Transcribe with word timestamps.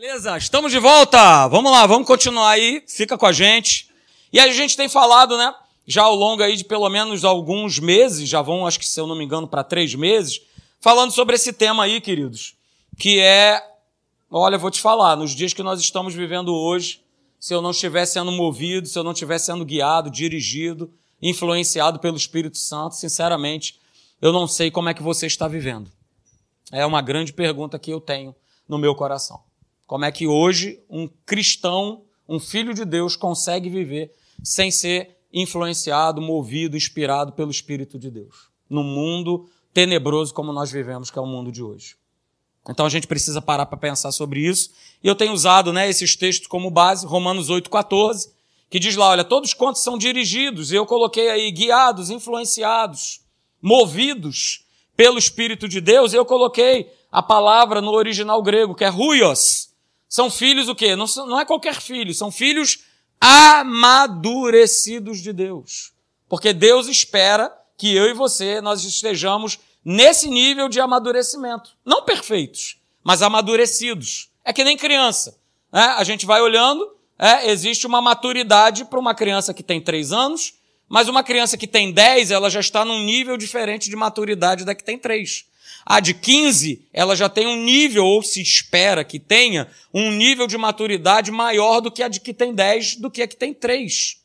Beleza, 0.00 0.34
estamos 0.38 0.72
de 0.72 0.78
volta. 0.78 1.46
Vamos 1.48 1.70
lá, 1.70 1.86
vamos 1.86 2.06
continuar 2.06 2.52
aí. 2.52 2.82
Fica 2.88 3.18
com 3.18 3.26
a 3.26 3.32
gente. 3.32 3.90
E 4.32 4.40
a 4.40 4.50
gente 4.50 4.74
tem 4.74 4.88
falado, 4.88 5.36
né? 5.36 5.54
Já 5.86 6.04
ao 6.04 6.14
longo 6.14 6.42
aí 6.42 6.56
de 6.56 6.64
pelo 6.64 6.88
menos 6.88 7.22
alguns 7.22 7.78
meses, 7.78 8.26
já 8.26 8.40
vão, 8.40 8.66
acho 8.66 8.78
que 8.78 8.86
se 8.86 8.98
eu 8.98 9.06
não 9.06 9.14
me 9.14 9.26
engano, 9.26 9.46
para 9.46 9.62
três 9.62 9.94
meses, 9.94 10.40
falando 10.80 11.10
sobre 11.10 11.34
esse 11.34 11.52
tema 11.52 11.84
aí, 11.84 12.00
queridos, 12.00 12.54
que 12.98 13.20
é, 13.20 13.62
olha, 14.30 14.56
vou 14.56 14.70
te 14.70 14.80
falar, 14.80 15.16
nos 15.16 15.32
dias 15.32 15.52
que 15.52 15.62
nós 15.62 15.78
estamos 15.78 16.14
vivendo 16.14 16.54
hoje, 16.54 17.02
se 17.38 17.52
eu 17.52 17.60
não 17.60 17.70
estiver 17.70 18.06
sendo 18.06 18.32
movido, 18.32 18.88
se 18.88 18.98
eu 18.98 19.04
não 19.04 19.12
estiver 19.12 19.36
sendo 19.36 19.66
guiado, 19.66 20.10
dirigido, 20.10 20.90
influenciado 21.20 21.98
pelo 21.98 22.16
Espírito 22.16 22.56
Santo, 22.56 22.94
sinceramente, 22.94 23.78
eu 24.22 24.32
não 24.32 24.48
sei 24.48 24.70
como 24.70 24.88
é 24.88 24.94
que 24.94 25.02
você 25.02 25.26
está 25.26 25.46
vivendo. 25.46 25.92
É 26.72 26.86
uma 26.86 27.02
grande 27.02 27.34
pergunta 27.34 27.78
que 27.78 27.90
eu 27.90 28.00
tenho 28.00 28.34
no 28.66 28.78
meu 28.78 28.94
coração. 28.94 29.49
Como 29.90 30.04
é 30.04 30.12
que 30.12 30.24
hoje 30.24 30.80
um 30.88 31.08
cristão, 31.26 32.04
um 32.28 32.38
filho 32.38 32.72
de 32.72 32.84
Deus, 32.84 33.16
consegue 33.16 33.68
viver 33.68 34.14
sem 34.40 34.70
ser 34.70 35.16
influenciado, 35.32 36.22
movido, 36.22 36.76
inspirado 36.76 37.32
pelo 37.32 37.50
Espírito 37.50 37.98
de 37.98 38.08
Deus? 38.08 38.50
No 38.68 38.84
mundo 38.84 39.50
tenebroso 39.74 40.32
como 40.32 40.52
nós 40.52 40.70
vivemos, 40.70 41.10
que 41.10 41.18
é 41.18 41.20
o 41.20 41.26
mundo 41.26 41.50
de 41.50 41.60
hoje. 41.60 41.96
Então 42.68 42.86
a 42.86 42.88
gente 42.88 43.08
precisa 43.08 43.42
parar 43.42 43.66
para 43.66 43.76
pensar 43.76 44.12
sobre 44.12 44.46
isso. 44.46 44.70
E 45.02 45.08
eu 45.08 45.16
tenho 45.16 45.32
usado 45.32 45.72
né, 45.72 45.88
esses 45.88 46.14
textos 46.14 46.46
como 46.46 46.70
base, 46.70 47.04
Romanos 47.04 47.50
8,14, 47.50 48.30
que 48.70 48.78
diz 48.78 48.94
lá: 48.94 49.08
olha, 49.08 49.24
todos 49.24 49.52
quantos 49.52 49.82
são 49.82 49.98
dirigidos, 49.98 50.70
e 50.70 50.76
eu 50.76 50.86
coloquei 50.86 51.28
aí 51.30 51.50
guiados, 51.50 52.10
influenciados, 52.10 53.22
movidos 53.60 54.66
pelo 54.96 55.18
Espírito 55.18 55.66
de 55.66 55.80
Deus, 55.80 56.14
eu 56.14 56.24
coloquei 56.24 56.92
a 57.10 57.20
palavra 57.20 57.80
no 57.80 57.90
original 57.90 58.40
grego, 58.40 58.72
que 58.72 58.84
é 58.84 58.88
ruios, 58.88 59.69
são 60.10 60.28
filhos 60.28 60.68
o 60.68 60.74
quê? 60.74 60.96
Não, 60.96 61.06
não 61.18 61.38
é 61.38 61.44
qualquer 61.44 61.80
filho, 61.80 62.12
são 62.12 62.32
filhos 62.32 62.80
amadurecidos 63.20 65.20
de 65.20 65.32
Deus. 65.32 65.92
Porque 66.28 66.52
Deus 66.52 66.88
espera 66.88 67.56
que 67.78 67.94
eu 67.94 68.10
e 68.10 68.12
você 68.12 68.60
nós 68.60 68.82
estejamos 68.82 69.60
nesse 69.84 70.28
nível 70.28 70.68
de 70.68 70.80
amadurecimento. 70.80 71.76
Não 71.84 72.04
perfeitos, 72.04 72.80
mas 73.04 73.22
amadurecidos. 73.22 74.28
É 74.44 74.52
que 74.52 74.64
nem 74.64 74.76
criança. 74.76 75.38
Né? 75.72 75.84
A 75.96 76.02
gente 76.02 76.26
vai 76.26 76.42
olhando, 76.42 76.92
é, 77.16 77.48
existe 77.48 77.86
uma 77.86 78.02
maturidade 78.02 78.84
para 78.84 78.98
uma 78.98 79.14
criança 79.14 79.54
que 79.54 79.62
tem 79.62 79.80
três 79.80 80.10
anos, 80.10 80.54
mas 80.88 81.08
uma 81.08 81.22
criança 81.22 81.56
que 81.56 81.68
tem 81.68 81.92
dez, 81.92 82.32
ela 82.32 82.50
já 82.50 82.58
está 82.58 82.84
num 82.84 83.04
nível 83.04 83.36
diferente 83.36 83.88
de 83.88 83.94
maturidade 83.94 84.64
da 84.64 84.74
que 84.74 84.82
tem 84.82 84.98
três. 84.98 85.44
A 85.84 86.00
de 86.00 86.14
15, 86.14 86.86
ela 86.92 87.16
já 87.16 87.28
tem 87.28 87.46
um 87.46 87.56
nível, 87.56 88.04
ou 88.04 88.22
se 88.22 88.40
espera 88.40 89.04
que 89.04 89.18
tenha, 89.18 89.68
um 89.92 90.10
nível 90.10 90.46
de 90.46 90.58
maturidade 90.58 91.30
maior 91.30 91.80
do 91.80 91.90
que 91.90 92.02
a 92.02 92.08
de 92.08 92.20
que 92.20 92.34
tem 92.34 92.54
10, 92.54 92.96
do 92.96 93.10
que 93.10 93.22
a 93.22 93.28
que 93.28 93.36
tem 93.36 93.54
3. 93.54 94.18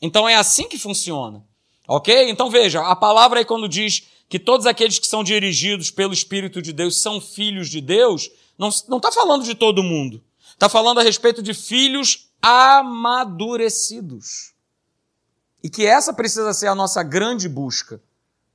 Então 0.00 0.28
é 0.28 0.34
assim 0.34 0.68
que 0.68 0.78
funciona. 0.78 1.44
Ok? 1.86 2.28
Então 2.28 2.50
veja, 2.50 2.82
a 2.82 2.96
palavra 2.96 3.38
aí 3.38 3.44
quando 3.44 3.68
diz 3.68 4.04
que 4.28 4.38
todos 4.38 4.66
aqueles 4.66 4.98
que 4.98 5.06
são 5.06 5.22
dirigidos 5.22 5.90
pelo 5.90 6.12
Espírito 6.12 6.62
de 6.62 6.72
Deus 6.72 7.00
são 7.00 7.20
filhos 7.20 7.68
de 7.68 7.80
Deus, 7.80 8.30
não 8.58 8.68
está 8.68 9.12
falando 9.12 9.44
de 9.44 9.54
todo 9.54 9.82
mundo. 9.82 10.22
Está 10.52 10.68
falando 10.68 11.00
a 11.00 11.02
respeito 11.02 11.42
de 11.42 11.52
filhos 11.52 12.28
amadurecidos. 12.40 14.52
E 15.62 15.70
que 15.70 15.86
essa 15.86 16.12
precisa 16.12 16.52
ser 16.52 16.66
a 16.66 16.74
nossa 16.74 17.02
grande 17.02 17.48
busca. 17.48 18.00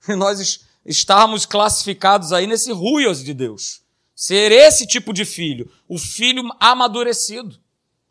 E 0.08 0.14
nós 0.16 0.67
estarmos 0.88 1.45
classificados 1.45 2.31
aí 2.31 2.47
nesse 2.47 2.71
ruios 2.71 3.23
de 3.23 3.33
Deus. 3.33 3.81
Ser 4.16 4.52
esse 4.52 4.88
tipo 4.88 5.13
de 5.13 5.25
filho, 5.25 5.69
o 5.88 5.99
filho 5.99 6.49
amadurecido. 6.59 7.59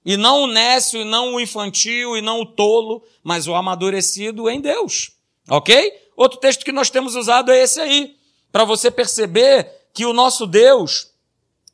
E 0.04 0.16
não 0.16 0.42
o 0.42 0.46
nécio, 0.46 1.00
e 1.00 1.04
não 1.04 1.34
o 1.34 1.40
infantil, 1.40 2.16
e 2.16 2.22
não 2.22 2.42
o 2.42 2.46
tolo, 2.46 3.02
mas 3.24 3.48
o 3.48 3.54
amadurecido 3.54 4.48
em 4.48 4.60
Deus. 4.60 5.10
Ok? 5.48 5.92
Outro 6.16 6.38
texto 6.38 6.64
que 6.64 6.70
nós 6.70 6.90
temos 6.90 7.16
usado 7.16 7.50
é 7.50 7.60
esse 7.60 7.80
aí, 7.80 8.14
para 8.52 8.64
você 8.64 8.88
perceber 8.88 9.68
que 9.92 10.06
o 10.06 10.12
nosso 10.12 10.46
Deus, 10.46 11.08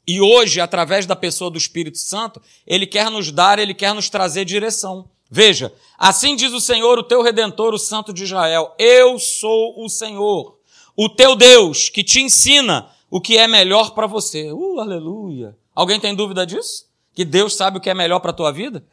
e 0.07 0.21
hoje, 0.21 0.61
através 0.61 1.05
da 1.05 1.15
pessoa 1.15 1.51
do 1.51 1.59
Espírito 1.59 1.99
Santo, 1.99 2.41
ele 2.67 2.87
quer 2.87 3.11
nos 3.11 3.31
dar, 3.31 3.59
ele 3.59 3.75
quer 3.75 3.93
nos 3.93 4.09
trazer 4.09 4.47
direção. 4.47 5.11
Veja, 5.31 5.73
assim 5.99 6.35
diz 6.35 6.53
o 6.53 6.61
Senhor, 6.61 6.99
o 6.99 7.05
teu 7.05 7.23
redentor, 7.23 7.75
o 7.75 7.79
Santo 7.79 8.13
de 8.13 8.25
Israel: 8.25 8.75
Eu 8.79 9.19
sou 9.19 9.83
o 9.83 9.89
Senhor 9.89 10.59
o 10.97 11.09
teu 11.09 11.35
Deus 11.37 11.89
que 11.89 12.05
te 12.05 12.21
ensina 12.21 12.91
o 13.11 13.21
que 13.21 13.37
é 13.37 13.47
melhor 13.47 13.91
para 13.91 14.07
você. 14.07 14.51
Uh, 14.53 14.81
aleluia. 14.81 15.57
Alguém 15.75 16.01
tem 16.01 16.15
dúvida 16.15 16.47
disso? 16.47 16.87
Que 17.15 17.25
Deus 17.25 17.55
sabe 17.55 17.79
o 17.79 17.81
que 17.81 17.91
é 17.91 17.95
melhor 17.95 18.21
para 18.21 18.31
a 18.31 18.35
tua 18.35 18.53
vida? 18.53 18.85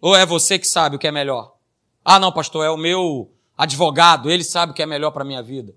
Ou 0.00 0.14
é 0.14 0.24
você 0.24 0.58
que 0.58 0.66
sabe 0.66 0.96
o 0.96 0.98
que 0.98 1.06
é 1.06 1.12
melhor? 1.12 1.54
Ah, 2.04 2.18
não, 2.18 2.32
pastor, 2.32 2.64
é 2.64 2.70
o 2.70 2.76
meu 2.76 3.30
advogado, 3.56 4.30
ele 4.30 4.44
sabe 4.44 4.72
o 4.72 4.74
que 4.74 4.82
é 4.82 4.86
melhor 4.86 5.10
para 5.10 5.22
a 5.22 5.26
minha 5.26 5.42
vida. 5.42 5.74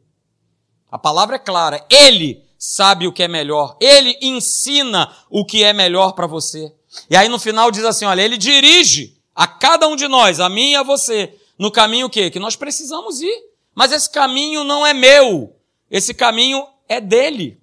A 0.92 0.98
palavra 0.98 1.38
é 1.38 1.40
clara, 1.40 1.86
ele 1.90 2.44
sabe 2.58 3.08
o 3.08 3.14
que 3.14 3.24
é 3.24 3.28
melhor, 3.28 3.78
ele 3.80 4.18
ensina 4.22 5.12
o 5.30 5.46
que 5.46 5.64
é 5.64 5.72
melhor 5.72 6.14
para 6.14 6.28
você. 6.28 6.74
E 7.10 7.16
aí 7.16 7.30
no 7.30 7.40
final 7.40 7.72
diz 7.72 7.86
assim, 7.86 8.06
olha, 8.06 8.22
ele 8.22 8.38
dirige 8.38 9.18
a 9.34 9.48
cada 9.48 9.88
um 9.88 9.96
de 9.96 10.08
nós, 10.08 10.40
a 10.40 10.50
mim 10.50 10.72
e 10.72 10.76
a 10.76 10.84
você, 10.84 11.34
no 11.58 11.72
caminho 11.72 12.08
o 12.08 12.10
quê? 12.10 12.30
Que 12.30 12.40
nós 12.40 12.56
precisamos 12.56 13.22
ir. 13.22 13.49
Mas 13.80 13.94
esse 13.94 14.10
caminho 14.10 14.66
não 14.66 14.86
é 14.86 14.94
meu. 14.94 15.56
Esse 15.90 16.14
caminho 16.14 16.68
é 16.86 17.00
dele. 17.00 17.62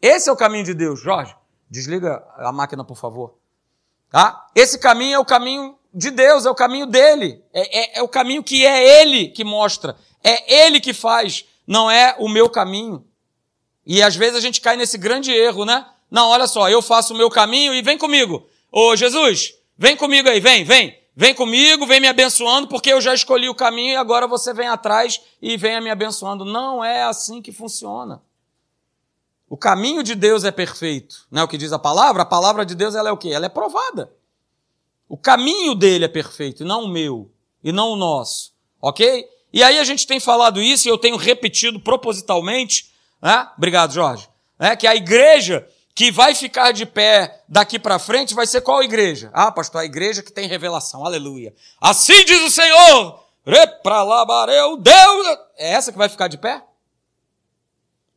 Esse 0.00 0.30
é 0.30 0.32
o 0.32 0.36
caminho 0.36 0.64
de 0.64 0.72
Deus. 0.72 0.98
Jorge, 0.98 1.36
desliga 1.70 2.24
a 2.38 2.50
máquina, 2.50 2.82
por 2.82 2.96
favor. 2.96 3.34
Tá? 4.10 4.46
Esse 4.54 4.78
caminho 4.78 5.16
é 5.16 5.18
o 5.18 5.26
caminho 5.26 5.76
de 5.92 6.10
Deus, 6.10 6.46
é 6.46 6.50
o 6.50 6.54
caminho 6.54 6.86
dele. 6.86 7.44
É, 7.52 7.80
é, 7.80 7.98
é 7.98 8.02
o 8.02 8.08
caminho 8.08 8.42
que 8.42 8.64
é 8.64 9.02
ele 9.02 9.28
que 9.28 9.44
mostra. 9.44 9.94
É 10.24 10.64
ele 10.64 10.80
que 10.80 10.94
faz, 10.94 11.44
não 11.66 11.90
é 11.90 12.16
o 12.18 12.30
meu 12.30 12.48
caminho. 12.48 13.04
E 13.84 14.02
às 14.02 14.16
vezes 14.16 14.36
a 14.36 14.40
gente 14.40 14.58
cai 14.58 14.78
nesse 14.78 14.96
grande 14.96 15.32
erro, 15.32 15.66
né? 15.66 15.84
Não, 16.10 16.30
olha 16.30 16.46
só, 16.46 16.70
eu 16.70 16.80
faço 16.80 17.12
o 17.12 17.16
meu 17.18 17.28
caminho 17.28 17.74
e 17.74 17.82
vem 17.82 17.98
comigo. 17.98 18.48
Ô 18.70 18.96
Jesus, 18.96 19.52
vem 19.76 19.98
comigo 19.98 20.30
aí, 20.30 20.40
vem, 20.40 20.64
vem. 20.64 20.98
Vem 21.14 21.34
comigo, 21.34 21.86
vem 21.86 22.00
me 22.00 22.08
abençoando, 22.08 22.68
porque 22.68 22.90
eu 22.90 23.00
já 23.00 23.12
escolhi 23.12 23.48
o 23.48 23.54
caminho 23.54 23.92
e 23.92 23.96
agora 23.96 24.26
você 24.26 24.54
vem 24.54 24.68
atrás 24.68 25.20
e 25.42 25.56
venha 25.56 25.80
me 25.80 25.90
abençoando. 25.90 26.44
Não 26.44 26.82
é 26.82 27.02
assim 27.02 27.42
que 27.42 27.52
funciona. 27.52 28.22
O 29.48 29.56
caminho 29.56 30.02
de 30.02 30.14
Deus 30.14 30.44
é 30.44 30.50
perfeito, 30.50 31.26
não 31.30 31.42
é 31.42 31.44
o 31.44 31.48
que 31.48 31.58
diz 31.58 31.72
a 31.74 31.78
palavra? 31.78 32.22
A 32.22 32.26
palavra 32.26 32.64
de 32.64 32.74
Deus 32.74 32.94
ela 32.94 33.10
é 33.10 33.12
o 33.12 33.18
quê? 33.18 33.28
Ela 33.28 33.44
é 33.44 33.50
provada. 33.50 34.10
O 35.06 35.18
caminho 35.18 35.74
dele 35.74 36.06
é 36.06 36.08
perfeito, 36.08 36.62
e 36.62 36.66
não 36.66 36.84
o 36.84 36.88
meu, 36.88 37.30
e 37.62 37.70
não 37.70 37.90
o 37.90 37.96
nosso, 37.96 38.54
ok? 38.80 39.28
E 39.52 39.62
aí 39.62 39.78
a 39.78 39.84
gente 39.84 40.06
tem 40.06 40.18
falado 40.18 40.62
isso 40.62 40.88
e 40.88 40.90
eu 40.90 40.96
tenho 40.96 41.16
repetido 41.16 41.78
propositalmente, 41.78 42.90
né? 43.20 43.46
Obrigado, 43.58 43.92
Jorge. 43.92 44.26
É, 44.58 44.74
que 44.74 44.86
a 44.86 44.96
igreja 44.96 45.68
que 45.94 46.10
vai 46.10 46.34
ficar 46.34 46.72
de 46.72 46.86
pé 46.86 47.42
daqui 47.48 47.78
para 47.78 47.98
frente 47.98 48.34
vai 48.34 48.46
ser 48.46 48.60
qual 48.62 48.82
igreja? 48.82 49.30
Ah, 49.32 49.52
pastor, 49.52 49.82
a 49.82 49.84
igreja 49.84 50.22
que 50.22 50.32
tem 50.32 50.48
revelação. 50.48 51.04
Aleluia. 51.04 51.54
Assim 51.80 52.24
diz 52.24 52.40
o 52.40 52.50
Senhor. 52.50 53.22
Repralabareu 53.44 54.76
Deus. 54.76 55.38
É 55.56 55.72
essa 55.72 55.92
que 55.92 55.98
vai 55.98 56.08
ficar 56.08 56.28
de 56.28 56.38
pé? 56.38 56.64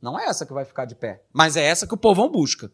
Não 0.01 0.19
é 0.19 0.25
essa 0.25 0.45
que 0.45 0.53
vai 0.53 0.63
ficar 0.63 0.85
de 0.85 0.93
pé, 0.93 1.23
mas 1.33 1.57
é 1.57 1.63
essa 1.63 1.87
que 1.87 1.93
o 1.93 1.97
povão 1.97 2.29
busca. 2.29 2.71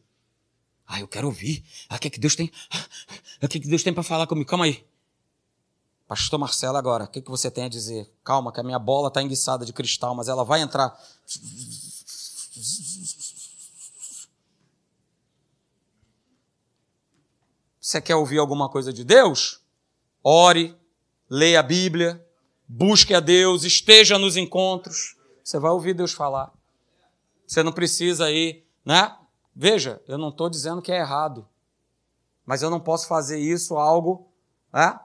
Ah, 0.85 0.99
eu 0.99 1.07
quero 1.07 1.27
ouvir. 1.27 1.63
Ah, 1.87 1.95
o 1.95 1.99
que, 1.99 2.09
é 2.09 2.11
que 2.11 2.19
Deus 2.19 2.35
tem? 2.35 2.51
Ah, 2.69 3.45
o 3.45 3.47
que, 3.47 3.57
é 3.57 3.61
que 3.61 3.67
Deus 3.67 3.81
tem 3.81 3.93
para 3.93 4.03
falar 4.03 4.27
comigo? 4.27 4.49
Calma 4.49 4.65
aí. 4.65 4.85
Pastor 6.07 6.37
Marcelo, 6.37 6.75
agora, 6.75 7.05
o 7.05 7.07
que, 7.07 7.19
é 7.19 7.21
que 7.21 7.29
você 7.31 7.49
tem 7.49 7.63
a 7.63 7.69
dizer? 7.69 8.11
Calma, 8.21 8.51
que 8.51 8.59
a 8.59 8.63
minha 8.63 8.77
bola 8.77 9.07
está 9.07 9.21
enguiçada 9.21 9.65
de 9.65 9.71
cristal, 9.71 10.13
mas 10.13 10.27
ela 10.27 10.43
vai 10.43 10.59
entrar. 10.59 10.93
Você 17.81 17.99
quer 17.99 18.15
ouvir 18.15 18.37
alguma 18.37 18.69
coisa 18.69 18.93
de 18.93 19.03
Deus? 19.03 19.59
Ore, 20.23 20.77
leia 21.27 21.61
a 21.61 21.63
Bíblia, 21.63 22.23
busque 22.67 23.11
a 23.11 23.19
Deus, 23.19 23.63
esteja 23.63 24.19
nos 24.19 24.37
encontros. 24.37 25.17
Você 25.43 25.57
vai 25.57 25.71
ouvir 25.71 25.95
Deus 25.95 26.13
falar. 26.13 26.53
Você 27.47 27.63
não 27.63 27.71
precisa 27.71 28.29
ir, 28.29 28.63
né? 28.85 29.17
Veja, 29.55 29.99
eu 30.07 30.15
não 30.19 30.29
estou 30.29 30.47
dizendo 30.47 30.79
que 30.79 30.91
é 30.91 30.99
errado, 30.99 31.47
mas 32.45 32.61
eu 32.61 32.69
não 32.69 32.79
posso 32.79 33.07
fazer 33.07 33.39
isso 33.39 33.75
algo 33.75 34.27
né, 34.71 34.99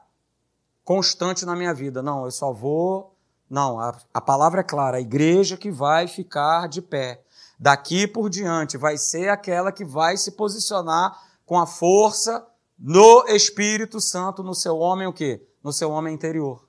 constante 0.84 1.46
na 1.46 1.56
minha 1.56 1.72
vida. 1.72 2.02
Não, 2.02 2.26
eu 2.26 2.30
só 2.30 2.52
vou. 2.52 3.16
Não, 3.48 3.80
a, 3.80 3.98
a 4.12 4.20
palavra 4.20 4.60
é 4.60 4.64
clara: 4.64 4.98
a 4.98 5.00
igreja 5.00 5.56
que 5.56 5.70
vai 5.70 6.06
ficar 6.06 6.68
de 6.68 6.82
pé 6.82 7.24
daqui 7.58 8.06
por 8.06 8.28
diante 8.28 8.76
vai 8.76 8.98
ser 8.98 9.30
aquela 9.30 9.72
que 9.72 9.84
vai 9.84 10.18
se 10.18 10.32
posicionar 10.32 11.18
com 11.46 11.58
a 11.58 11.66
força 11.66 12.46
no 12.78 13.24
Espírito 13.28 14.00
Santo, 14.00 14.42
no 14.42 14.54
seu 14.54 14.78
homem 14.78 15.06
o 15.06 15.12
quê? 15.12 15.46
No 15.62 15.72
seu 15.72 15.90
homem 15.90 16.14
interior. 16.14 16.66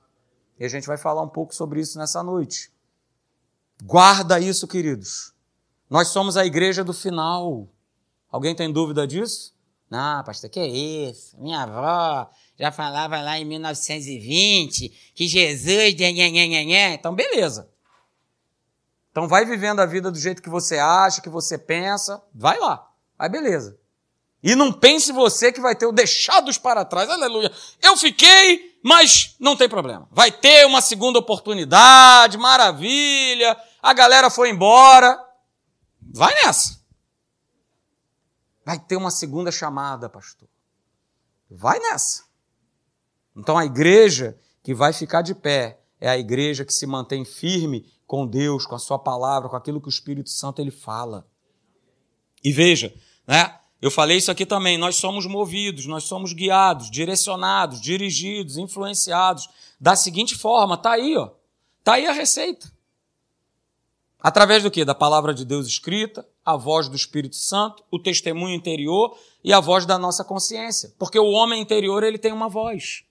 E 0.59 0.65
a 0.65 0.69
gente 0.69 0.87
vai 0.87 0.97
falar 0.97 1.21
um 1.21 1.29
pouco 1.29 1.53
sobre 1.53 1.79
isso 1.79 1.97
nessa 1.97 2.23
noite. 2.23 2.71
Guarda 3.83 4.39
isso, 4.39 4.67
queridos. 4.67 5.33
Nós 5.89 6.07
somos 6.09 6.35
a 6.35 6.45
igreja 6.45 6.83
do 6.83 6.93
final. 6.93 7.67
Alguém 8.31 8.55
tem 8.55 8.71
dúvida 8.71 9.05
disso? 9.05 9.55
Não, 9.89 10.23
pastor, 10.23 10.49
que 10.49 10.59
é 10.59 10.67
isso? 10.67 11.39
Minha 11.39 11.63
avó 11.63 12.29
já 12.57 12.71
falava 12.71 13.21
lá 13.21 13.39
em 13.39 13.45
1920 13.45 15.13
que 15.13 15.27
Jesus. 15.27 15.95
Então, 16.93 17.15
beleza. 17.15 17.69
Então, 19.11 19.27
vai 19.27 19.45
vivendo 19.45 19.79
a 19.79 19.85
vida 19.85 20.11
do 20.11 20.17
jeito 20.17 20.41
que 20.41 20.49
você 20.49 20.77
acha, 20.77 21.21
que 21.21 21.29
você 21.29 21.57
pensa. 21.57 22.21
Vai 22.33 22.59
lá. 22.59 22.91
Vai, 23.17 23.29
beleza. 23.29 23.79
E 24.41 24.55
não 24.55 24.71
pense 24.71 25.11
você 25.11 25.51
que 25.51 25.59
vai 25.59 25.75
ter 25.75 25.85
o 25.85 25.91
deixados 25.91 26.57
para 26.57 26.85
trás. 26.85 27.09
Aleluia. 27.09 27.51
Eu 27.81 27.97
fiquei, 27.97 28.79
mas 28.83 29.35
não 29.39 29.57
tem 29.57 29.67
problema. 29.67 30.07
Vai 30.11 30.31
ter 30.31 30.65
uma 30.65 30.81
segunda 30.81 31.19
oportunidade, 31.19 32.37
maravilha. 32.37 33.57
A 33.81 33.93
galera 33.93 34.29
foi 34.29 34.49
embora. 34.49 35.19
Vai 36.01 36.33
nessa. 36.43 36.79
Vai 38.65 38.79
ter 38.79 38.95
uma 38.95 39.11
segunda 39.11 39.51
chamada, 39.51 40.09
pastor. 40.09 40.47
Vai 41.49 41.79
nessa. 41.79 42.25
Então 43.35 43.57
a 43.57 43.65
igreja 43.65 44.37
que 44.61 44.73
vai 44.73 44.93
ficar 44.93 45.21
de 45.21 45.33
pé 45.33 45.79
é 45.99 46.09
a 46.09 46.17
igreja 46.17 46.65
que 46.65 46.73
se 46.73 46.85
mantém 46.85 47.25
firme 47.25 47.91
com 48.05 48.27
Deus, 48.27 48.65
com 48.65 48.75
a 48.75 48.79
sua 48.79 48.99
palavra, 48.99 49.49
com 49.49 49.55
aquilo 49.55 49.81
que 49.81 49.87
o 49.87 49.89
Espírito 49.89 50.29
Santo 50.29 50.61
ele 50.61 50.71
fala. 50.71 51.27
E 52.43 52.51
veja, 52.51 52.93
né? 53.25 53.56
Eu 53.81 53.91
falei 53.91 54.17
isso 54.17 54.31
aqui 54.31 54.45
também, 54.45 54.77
nós 54.77 54.95
somos 54.95 55.25
movidos, 55.25 55.85
nós 55.85 56.05
somos 56.05 56.33
guiados, 56.33 56.89
direcionados, 56.89 57.79
dirigidos, 57.79 58.57
influenciados 58.57 59.47
da 59.79 59.95
seguinte 59.95 60.35
forma, 60.35 60.77
tá 60.77 60.93
aí, 60.93 61.15
ó. 61.15 61.29
Tá 61.83 61.93
aí 61.93 62.07
a 62.07 62.11
receita. 62.11 62.71
Através 64.19 64.63
do 64.63 64.71
que? 64.71 64.83
Da 64.83 64.95
palavra 64.95 65.33
de 65.33 65.45
Deus 65.45 65.67
escrita, 65.67 66.27
a 66.43 66.57
voz 66.57 66.89
do 66.89 66.95
Espírito 66.95 67.35
Santo, 67.35 67.83
o 67.91 67.99
testemunho 67.99 68.55
interior 68.55 69.15
e 69.43 69.53
a 69.53 69.59
voz 69.59 69.85
da 69.85 69.97
nossa 69.99 70.23
consciência. 70.23 70.93
Porque 70.97 71.19
o 71.19 71.29
homem 71.29 71.61
interior, 71.61 72.03
ele 72.03 72.17
tem 72.17 72.33
uma 72.33 72.49
voz. 72.49 73.03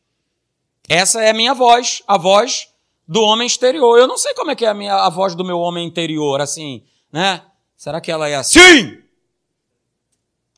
Essa 0.89 1.23
é 1.23 1.31
a 1.31 1.35
minha 1.35 1.55
voz, 1.55 2.03
a 2.09 2.19
voz 2.19 2.69
do 3.07 3.23
homem 3.23 3.47
exterior. 3.47 3.99
Eu 3.99 4.09
não 4.09 4.19
sei 4.19 4.35
como 4.35 4.51
é 4.51 4.57
que 4.57 4.65
é 4.65 4.69
a, 4.69 4.75
minha, 4.75 4.95
a 4.95 5.09
voz 5.09 5.35
do 5.35 5.45
meu 5.45 5.59
homem 5.59 5.87
interior, 5.87 6.41
assim, 6.41 6.83
né? 7.13 7.43
Será 7.77 8.01
que 8.01 8.11
ela 8.11 8.29
é 8.29 8.35
assim? 8.35 8.59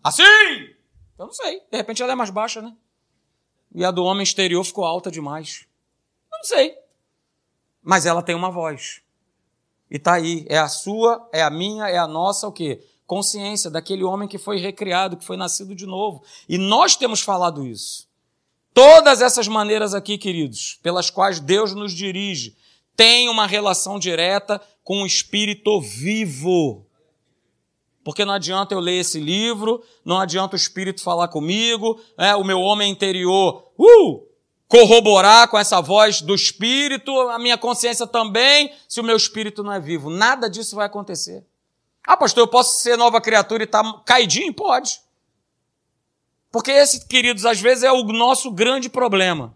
Assim! 0.09 0.75
Eu 1.19 1.27
não 1.27 1.33
sei. 1.33 1.61
De 1.71 1.77
repente 1.77 2.03
ela 2.03 2.13
é 2.13 2.17
mais 2.17 2.31
baixa, 2.31 2.63
né? 2.63 2.75
E 3.75 3.85
a 3.85 3.91
do 3.91 4.05
homem 4.05 4.23
exterior 4.23 4.65
ficou 4.65 4.85
alta 4.85 5.11
demais. 5.11 5.67
Eu 6.33 6.39
não 6.39 6.45
sei. 6.45 6.75
Mas 7.83 8.07
ela 8.07 8.23
tem 8.23 8.35
uma 8.35 8.51
voz. 8.51 9.03
E 9.91 9.99
tá 9.99 10.15
aí. 10.15 10.47
É 10.49 10.59
a 10.59 10.69
sua, 10.69 11.29
é 11.33 11.43
a 11.43 11.51
minha, 11.51 11.89
é 11.89 11.99
a 11.99 12.07
nossa, 12.07 12.47
o 12.49 12.53
quê? 12.53 12.85
Consciência 13.07 13.71
daquele 13.71 14.05
homem 14.05 14.29
que 14.29 14.39
foi 14.39 14.59
recriado, 14.59 15.17
que 15.17 15.25
foi 15.25 15.37
nascido 15.37 15.75
de 15.75 15.87
novo. 15.87 16.23
E 16.49 16.59
nós 16.59 16.97
temos 16.97 17.21
falado 17.21 17.67
isso. 17.67 18.09
Todas 18.73 19.21
essas 19.21 19.49
maneiras 19.49 19.93
aqui, 19.93 20.17
queridos, 20.17 20.79
pelas 20.83 21.11
quais 21.11 21.41
Deus 21.41 21.75
nos 21.75 21.93
dirige, 21.93 22.57
têm 22.97 23.29
uma 23.29 23.47
relação 23.47 23.99
direta 23.99 24.61
com 24.85 25.03
o 25.03 25.07
Espírito 25.07 25.81
vivo. 25.81 26.88
Porque 28.09 28.25
não 28.25 28.33
adianta 28.33 28.75
eu 28.75 28.81
ler 28.81 29.01
esse 29.01 29.21
livro, 29.21 29.85
não 30.03 30.19
adianta 30.19 30.55
o 30.55 30.57
Espírito 30.57 31.03
falar 31.03 31.29
comigo, 31.29 32.01
é, 32.17 32.35
o 32.35 32.43
meu 32.43 32.59
homem 32.59 32.91
interior 32.91 33.71
uh, 33.79 34.27
corroborar 34.67 35.47
com 35.49 35.59
essa 35.59 35.79
voz 35.83 36.23
do 36.23 36.35
Espírito, 36.35 37.13
a 37.29 37.39
minha 37.39 37.59
consciência 37.59 38.07
também, 38.07 38.75
se 38.89 38.99
o 38.99 39.05
meu 39.05 39.15
Espírito 39.15 39.63
não 39.63 39.75
é 39.75 39.79
vivo. 39.79 40.09
Nada 40.09 40.49
disso 40.49 40.75
vai 40.75 40.87
acontecer. 40.87 41.45
Ah, 42.03 42.17
pastor, 42.17 42.45
eu 42.45 42.49
posso 42.49 42.83
ser 42.83 42.97
nova 42.97 43.21
criatura 43.21 43.65
e 43.65 43.67
estar 43.67 43.83
tá 43.83 44.03
caidinho? 44.07 44.55
Pode. 44.55 45.03
Porque 46.51 46.71
esse, 46.71 47.07
queridos, 47.07 47.45
às 47.45 47.61
vezes 47.61 47.85
é 47.85 47.93
o 47.93 48.03
nosso 48.05 48.51
grande 48.51 48.89
problema. 48.89 49.55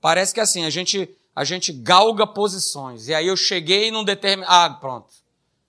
Parece 0.00 0.32
que 0.32 0.40
assim, 0.40 0.64
a 0.64 0.70
gente, 0.70 1.14
a 1.34 1.44
gente 1.44 1.70
galga 1.70 2.26
posições. 2.26 3.08
E 3.08 3.14
aí 3.14 3.26
eu 3.26 3.36
cheguei 3.36 3.90
num 3.90 4.04
determinado. 4.04 4.54
Ah, 4.54 4.70
pronto. 4.70 5.25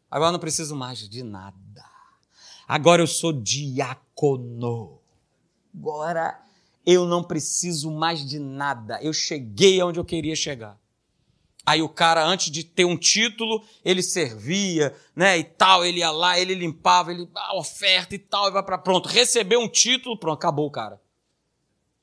Agora 0.10 0.30
eu 0.30 0.34
não 0.34 0.40
preciso 0.40 0.76
mais 0.76 1.08
de 1.08 1.24
nada. 1.24 1.86
Agora 2.68 3.02
eu 3.02 3.08
sou 3.08 3.32
diácono. 3.34 5.00
Agora 5.74 6.42
eu 6.86 7.06
não 7.06 7.24
preciso 7.24 7.92
mais 7.92 8.26
de 8.26 8.40
nada. 8.40 9.02
Eu 9.02 9.14
cheguei 9.14 9.80
aonde 9.82 10.00
eu 10.00 10.06
queria 10.06 10.36
chegar. 10.36 10.78
Aí 11.66 11.82
o 11.82 11.90
cara, 11.90 12.26
antes 12.26 12.50
de 12.50 12.64
ter 12.64 12.86
um 12.86 12.96
título, 12.98 13.62
ele 13.84 14.02
servia, 14.02 14.96
né, 15.14 15.38
e 15.38 15.44
tal, 15.44 15.84
ele 15.84 16.00
ia 16.00 16.10
lá, 16.10 16.40
ele 16.40 16.56
limpava, 16.56 17.12
ele 17.12 17.30
a 17.36 17.58
oferta 17.58 18.16
e 18.16 18.18
tal, 18.18 18.48
e 18.48 18.52
vai 18.52 18.64
para 18.64 18.78
pronto, 18.78 19.10
recebeu 19.10 19.60
um 19.60 19.68
título, 19.68 20.18
pronto, 20.18 20.38
acabou 20.38 20.66
o 20.66 20.72
cara. 20.72 21.02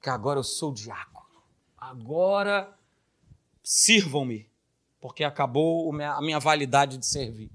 Que 0.03 0.11
agora 0.11 0.39
eu 0.39 0.45
sou 0.45 0.71
diácono. 0.71 1.43
Agora 1.79 2.77
sirvam-me, 3.63 4.47
porque 5.01 5.25
acabou 5.25 5.91
a 5.99 6.21
minha 6.21 6.39
validade 6.39 6.99
de 6.99 7.07
servir. 7.07 7.51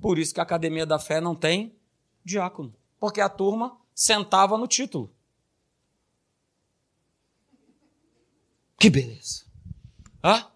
Por 0.00 0.18
isso 0.18 0.32
que 0.32 0.40
a 0.40 0.42
Academia 0.42 0.86
da 0.86 0.98
Fé 0.98 1.20
não 1.20 1.34
tem 1.34 1.76
diácono, 2.24 2.74
porque 3.00 3.20
a 3.20 3.28
turma 3.28 3.76
sentava 3.94 4.56
no 4.56 4.66
título. 4.66 5.12
Que 8.78 8.88
beleza. 8.88 9.44
Ah? 10.22 10.50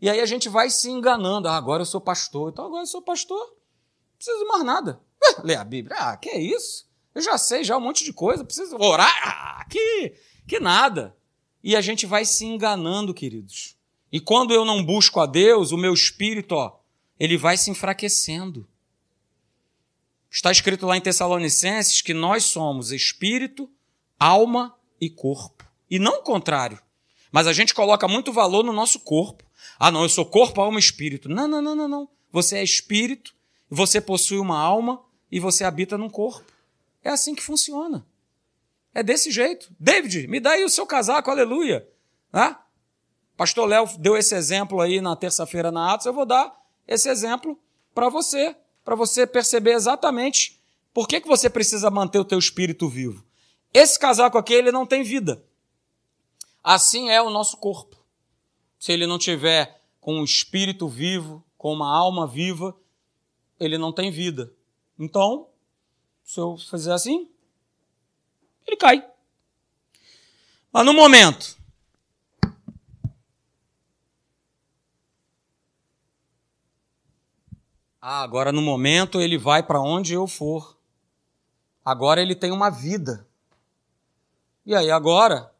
E 0.00 0.10
aí 0.10 0.20
a 0.20 0.26
gente 0.26 0.48
vai 0.48 0.68
se 0.68 0.90
enganando. 0.90 1.48
Ah, 1.48 1.56
agora 1.56 1.82
eu 1.82 1.86
sou 1.86 2.00
pastor. 2.00 2.50
Então 2.50 2.66
agora 2.66 2.82
eu 2.82 2.86
sou 2.86 3.00
pastor. 3.00 3.38
Não 3.38 4.16
preciso 4.18 4.38
de 4.38 4.44
mais 4.44 4.62
nada. 4.62 5.00
Ler 5.42 5.56
a 5.56 5.64
Bíblia. 5.64 5.96
Ah, 5.98 6.16
que 6.16 6.28
é 6.28 6.38
isso? 6.38 6.86
Eu 7.14 7.22
já 7.22 7.38
sei 7.38 7.64
já 7.64 7.78
um 7.78 7.80
monte 7.80 8.04
de 8.04 8.12
coisa. 8.12 8.44
Preciso 8.44 8.76
orar. 8.76 9.10
Ah, 9.24 9.64
que, 9.70 10.14
que 10.46 10.60
nada. 10.60 11.16
E 11.64 11.74
a 11.74 11.80
gente 11.80 12.04
vai 12.04 12.26
se 12.26 12.44
enganando, 12.44 13.14
queridos. 13.14 13.76
E 14.12 14.20
quando 14.20 14.52
eu 14.52 14.64
não 14.64 14.84
busco 14.84 15.18
a 15.18 15.26
Deus, 15.26 15.72
o 15.72 15.78
meu 15.78 15.94
espírito, 15.94 16.54
ó, 16.54 16.78
ele 17.18 17.36
vai 17.36 17.56
se 17.56 17.70
enfraquecendo. 17.70 18.68
Está 20.30 20.50
escrito 20.50 20.86
lá 20.86 20.96
em 20.96 21.00
Tessalonicenses 21.00 22.02
que 22.02 22.12
nós 22.12 22.44
somos 22.44 22.92
espírito, 22.92 23.70
alma 24.18 24.76
e 25.00 25.08
corpo. 25.08 25.64
E 25.90 25.98
não 25.98 26.18
o 26.18 26.22
contrário. 26.22 26.80
Mas 27.32 27.46
a 27.46 27.52
gente 27.52 27.74
coloca 27.74 28.06
muito 28.06 28.32
valor 28.32 28.64
no 28.64 28.72
nosso 28.72 29.00
corpo. 29.00 29.44
Ah, 29.78 29.90
não, 29.90 30.02
eu 30.02 30.08
sou 30.08 30.26
corpo, 30.26 30.60
alma 30.60 30.78
e 30.78 30.80
espírito. 30.80 31.28
Não, 31.28 31.48
não, 31.48 31.62
não, 31.62 31.74
não, 31.74 31.88
não. 31.88 32.08
Você 32.32 32.56
é 32.58 32.62
espírito, 32.62 33.34
você 33.68 34.00
possui 34.00 34.38
uma 34.38 34.58
alma 34.58 35.02
e 35.30 35.40
você 35.40 35.64
habita 35.64 35.96
num 35.96 36.10
corpo. 36.10 36.52
É 37.02 37.10
assim 37.10 37.34
que 37.34 37.42
funciona. 37.42 38.06
É 38.92 39.02
desse 39.02 39.30
jeito. 39.30 39.74
David, 39.78 40.26
me 40.26 40.40
dá 40.40 40.52
aí 40.52 40.64
o 40.64 40.68
seu 40.68 40.86
casaco, 40.86 41.30
aleluia. 41.30 41.86
Ah? 42.32 42.62
Pastor 43.36 43.68
Léo 43.68 43.86
deu 43.98 44.16
esse 44.16 44.34
exemplo 44.34 44.80
aí 44.80 45.00
na 45.00 45.14
terça-feira 45.14 45.70
na 45.70 45.92
Atos, 45.92 46.06
eu 46.06 46.12
vou 46.12 46.26
dar 46.26 46.65
esse 46.86 47.08
exemplo 47.08 47.58
para 47.94 48.08
você 48.08 48.56
para 48.86 48.94
você 48.94 49.26
perceber 49.26 49.72
exatamente 49.72 50.60
por 50.94 51.08
que, 51.08 51.20
que 51.20 51.26
você 51.26 51.50
precisa 51.50 51.90
manter 51.90 52.20
o 52.20 52.24
teu 52.24 52.38
espírito 52.38 52.88
vivo. 52.88 53.26
Esse 53.74 53.98
casaco 53.98 54.38
aqui, 54.38 54.54
ele 54.54 54.70
não 54.70 54.86
tem 54.86 55.02
vida. 55.02 55.44
Assim 56.62 57.10
é 57.10 57.20
o 57.20 57.28
nosso 57.28 57.56
corpo. 57.56 57.96
Se 58.78 58.92
ele 58.92 59.04
não 59.04 59.18
tiver 59.18 59.82
com 60.00 60.20
um 60.20 60.24
espírito 60.24 60.86
vivo, 60.86 61.44
com 61.58 61.72
uma 61.72 61.92
alma 61.92 62.28
viva, 62.28 62.76
ele 63.58 63.76
não 63.76 63.92
tem 63.92 64.08
vida. 64.08 64.52
Então, 64.96 65.48
se 66.22 66.38
eu 66.38 66.56
fizer 66.56 66.92
assim, 66.92 67.28
ele 68.64 68.76
cai. 68.76 69.04
Mas 70.72 70.86
no 70.86 70.92
momento 70.92 71.55
Ah, 78.08 78.22
agora 78.22 78.52
no 78.52 78.62
momento 78.62 79.20
ele 79.20 79.36
vai 79.36 79.64
para 79.64 79.82
onde 79.82 80.14
eu 80.14 80.28
for. 80.28 80.78
Agora 81.84 82.22
ele 82.22 82.36
tem 82.36 82.52
uma 82.52 82.70
vida. 82.70 83.26
E 84.64 84.76
aí 84.76 84.92
agora? 84.92 85.52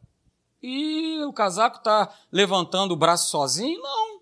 E 0.63 1.21
o 1.25 1.33
casaco 1.33 1.79
está 1.79 2.09
levantando 2.31 2.93
o 2.93 2.95
braço 2.95 3.29
sozinho? 3.29 3.81
Não. 3.81 4.21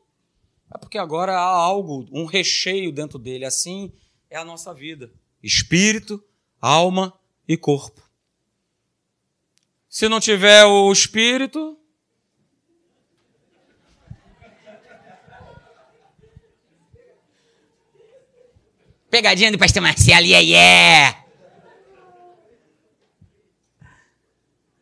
É 0.74 0.78
porque 0.80 0.98
agora 0.98 1.34
há 1.38 1.46
algo, 1.46 2.08
um 2.12 2.26
recheio 2.26 2.92
dentro 2.92 3.20
dele. 3.20 3.46
Assim 3.46 3.94
é 4.28 4.38
a 4.38 4.44
nossa 4.44 4.74
vida: 4.74 5.14
espírito, 5.44 6.20
alma 6.60 7.14
e 7.48 7.56
corpo. 7.56 8.02
Se 9.88 10.10
não 10.10 10.20
tiver 10.20 10.66
o 10.66 10.92
espírito, 10.92 11.78
Pegadinha 19.16 19.50
do 19.50 19.58
pastor 19.58 19.82
Marcelo, 19.82 20.26
yeah, 20.26 20.46
yeah. 20.46 21.26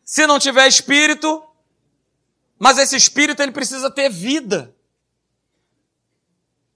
Se 0.04 0.26
não 0.26 0.40
tiver 0.40 0.66
espírito, 0.66 1.40
mas 2.58 2.76
esse 2.78 2.96
espírito 2.96 3.40
ele 3.40 3.52
precisa 3.52 3.88
ter 3.92 4.10
vida. 4.10 4.74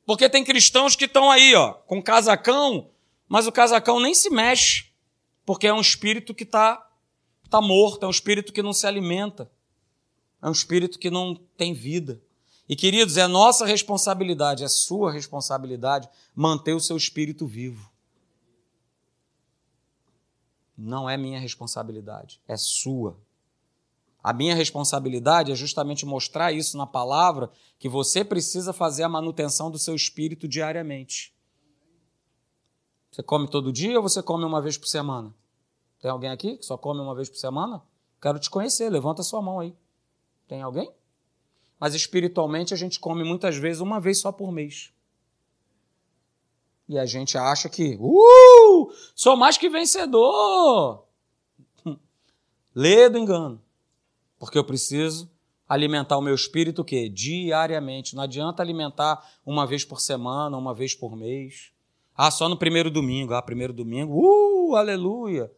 Porque 0.07 0.29
tem 0.29 0.45
cristãos 0.45 0.95
que 0.95 1.07
estão 1.07 1.33
aí, 1.33 1.53
ó, 1.57 1.73
com 1.73 2.01
casacão, 2.01 2.93
mas 3.29 3.49
o 3.49 3.51
casacão 3.51 3.99
nem 3.99 4.15
se 4.15 4.31
mexe. 4.31 4.93
Porque 5.45 5.67
é 5.67 5.75
um 5.75 5.81
espírito 5.81 6.33
que 6.33 6.45
está 6.45 6.89
tá 7.51 7.61
morto, 7.61 8.05
é 8.05 8.07
um 8.07 8.13
espírito 8.13 8.53
que 8.53 8.63
não 8.63 8.73
se 8.73 8.87
alimenta, 8.87 9.51
é 10.41 10.49
um 10.49 10.53
espírito 10.53 10.97
que 10.97 11.11
não 11.11 11.35
tem 11.57 11.75
vida. 11.75 12.23
E 12.69 12.77
queridos, 12.77 13.17
é 13.17 13.27
nossa 13.27 13.65
responsabilidade, 13.65 14.63
é 14.63 14.69
sua 14.69 15.11
responsabilidade 15.11 16.09
manter 16.35 16.75
o 16.75 16.81
seu 16.81 16.97
espírito 16.97 17.47
vivo. 17.47 17.91
Não 20.77 21.09
é 21.09 21.17
minha 21.17 21.41
responsabilidade, 21.41 22.41
é 22.47 22.57
sua. 22.57 23.17
A 24.23 24.33
minha 24.33 24.55
responsabilidade 24.55 25.51
é 25.51 25.55
justamente 25.55 26.05
mostrar 26.05 26.53
isso 26.53 26.77
na 26.77 26.87
palavra, 26.87 27.51
que 27.79 27.89
você 27.89 28.23
precisa 28.23 28.73
fazer 28.73 29.05
a 29.05 29.09
manutenção 29.09 29.71
do 29.71 29.79
seu 29.79 29.95
espírito 29.95 30.47
diariamente. 30.47 31.35
Você 33.11 33.23
come 33.23 33.49
todo 33.49 33.73
dia 33.73 33.97
ou 33.97 34.03
você 34.03 34.23
come 34.23 34.45
uma 34.45 34.61
vez 34.61 34.77
por 34.77 34.87
semana? 34.87 35.35
Tem 36.01 36.11
alguém 36.11 36.31
aqui 36.31 36.59
que 36.59 36.67
só 36.67 36.77
come 36.77 37.01
uma 37.01 37.15
vez 37.15 37.31
por 37.31 37.39
semana? 37.39 37.83
Quero 38.21 38.39
te 38.39 38.51
conhecer, 38.51 38.91
levanta 38.91 39.23
sua 39.23 39.41
mão 39.41 39.61
aí. 39.61 39.75
Tem 40.47 40.63
alguém? 40.63 40.93
Mas 41.79 41.95
espiritualmente 41.95 42.75
a 42.75 42.77
gente 42.77 42.99
come 42.99 43.23
muitas 43.23 43.57
vezes 43.57 43.81
uma 43.81 44.01
vez 44.01 44.19
só 44.19 44.33
por 44.33 44.51
mês. 44.51 44.93
E 46.89 46.99
a 46.99 47.05
gente 47.05 47.37
acha 47.37 47.69
que, 47.69 47.97
uh, 48.01 48.93
sou 49.15 49.37
mais 49.37 49.59
que 49.59 49.69
vencedor. 49.69 51.05
Lê 52.75 53.09
do 53.09 53.19
engano. 53.19 53.61
Porque 54.39 54.57
eu 54.57 54.65
preciso 54.65 55.31
alimentar 55.69 56.17
o 56.17 56.23
meu 56.23 56.35
espírito 56.35 56.81
o 56.81 56.85
quê? 56.85 57.09
Diariamente. 57.09 58.17
Não 58.17 58.23
adianta 58.23 58.63
alimentar 58.63 59.23
uma 59.45 59.67
vez 59.67 59.85
por 59.85 60.01
semana, 60.01 60.57
uma 60.57 60.73
vez 60.73 60.95
por 60.95 61.15
mês. 61.15 61.73
Ah, 62.17 62.31
só 62.31 62.49
no 62.49 62.57
primeiro 62.57 62.91
domingo. 62.91 63.35
Ah, 63.35 63.43
primeiro 63.43 63.73
domingo, 63.73 64.15
uh, 64.15 64.75
aleluia. 64.75 65.53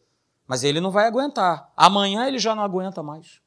Mas 0.45 0.65
ele 0.65 0.81
não 0.81 0.91
vai 0.91 1.07
aguentar. 1.07 1.71
Amanhã 1.77 2.27
ele 2.27 2.39
já 2.39 2.53
não 2.53 2.61
aguenta 2.61 3.01
mais. 3.01 3.39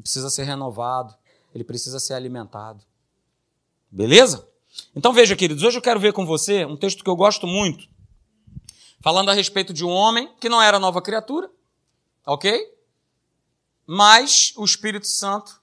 Precisa 0.00 0.30
ser 0.30 0.44
renovado, 0.44 1.14
ele 1.54 1.64
precisa 1.64 2.00
ser 2.00 2.14
alimentado. 2.14 2.84
Beleza? 3.90 4.48
Então 4.96 5.12
veja, 5.12 5.36
queridos, 5.36 5.62
hoje 5.62 5.78
eu 5.78 5.82
quero 5.82 6.00
ver 6.00 6.12
com 6.12 6.24
você 6.24 6.64
um 6.64 6.76
texto 6.76 7.04
que 7.04 7.10
eu 7.10 7.16
gosto 7.16 7.46
muito, 7.46 7.86
falando 9.00 9.30
a 9.30 9.34
respeito 9.34 9.72
de 9.72 9.84
um 9.84 9.90
homem 9.90 10.32
que 10.40 10.48
não 10.48 10.62
era 10.62 10.78
nova 10.78 11.02
criatura, 11.02 11.50
ok? 12.26 12.72
Mas 13.86 14.52
o 14.56 14.64
Espírito 14.64 15.06
Santo 15.06 15.60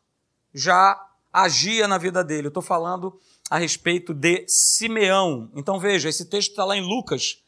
já 0.54 1.10
agia 1.32 1.88
na 1.88 1.98
vida 1.98 2.24
dele. 2.24 2.48
Eu 2.48 2.50
estou 2.50 2.62
falando 2.62 3.20
a 3.50 3.58
respeito 3.58 4.14
de 4.14 4.46
Simeão. 4.48 5.50
Então 5.56 5.80
veja, 5.80 6.10
esse 6.10 6.26
texto 6.26 6.52
está 6.52 6.66
lá 6.66 6.78
em 6.78 6.82
Lucas, 6.82 7.40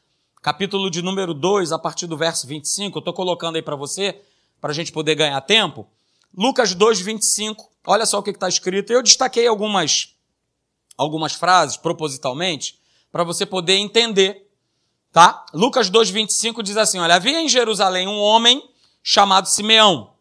capítulo 0.41 0.89
de 0.89 1.01
número 1.01 1.33
2, 1.33 1.71
a 1.71 1.77
partir 1.77 2.07
do 2.07 2.17
verso 2.17 2.47
25. 2.47 2.97
Eu 2.97 2.99
estou 2.99 3.13
colocando 3.13 3.55
aí 3.57 3.61
para 3.61 3.75
você, 3.75 4.19
para 4.59 4.71
a 4.71 4.73
gente 4.73 4.91
poder 4.91 5.15
ganhar 5.15 5.39
tempo. 5.41 5.87
Lucas 6.35 6.73
2, 6.73 7.01
25. 7.01 7.69
Olha 7.85 8.05
só 8.05 8.19
o 8.19 8.23
que 8.23 8.29
está 8.29 8.47
escrito. 8.47 8.91
Eu 8.91 9.03
destaquei 9.03 9.47
algumas, 9.47 10.15
algumas 10.97 11.33
frases 11.33 11.77
propositalmente 11.77 12.79
para 13.11 13.23
você 13.23 13.45
poder 13.45 13.75
entender. 13.75 14.47
Tá? 15.11 15.45
Lucas 15.53 15.89
2, 15.89 16.09
25 16.09 16.63
diz 16.63 16.77
assim: 16.77 16.99
Olha, 16.99 17.15
havia 17.15 17.41
em 17.41 17.49
Jerusalém 17.49 18.07
um 18.07 18.19
homem 18.19 18.63
chamado 19.03 19.47
Simeão, 19.47 20.13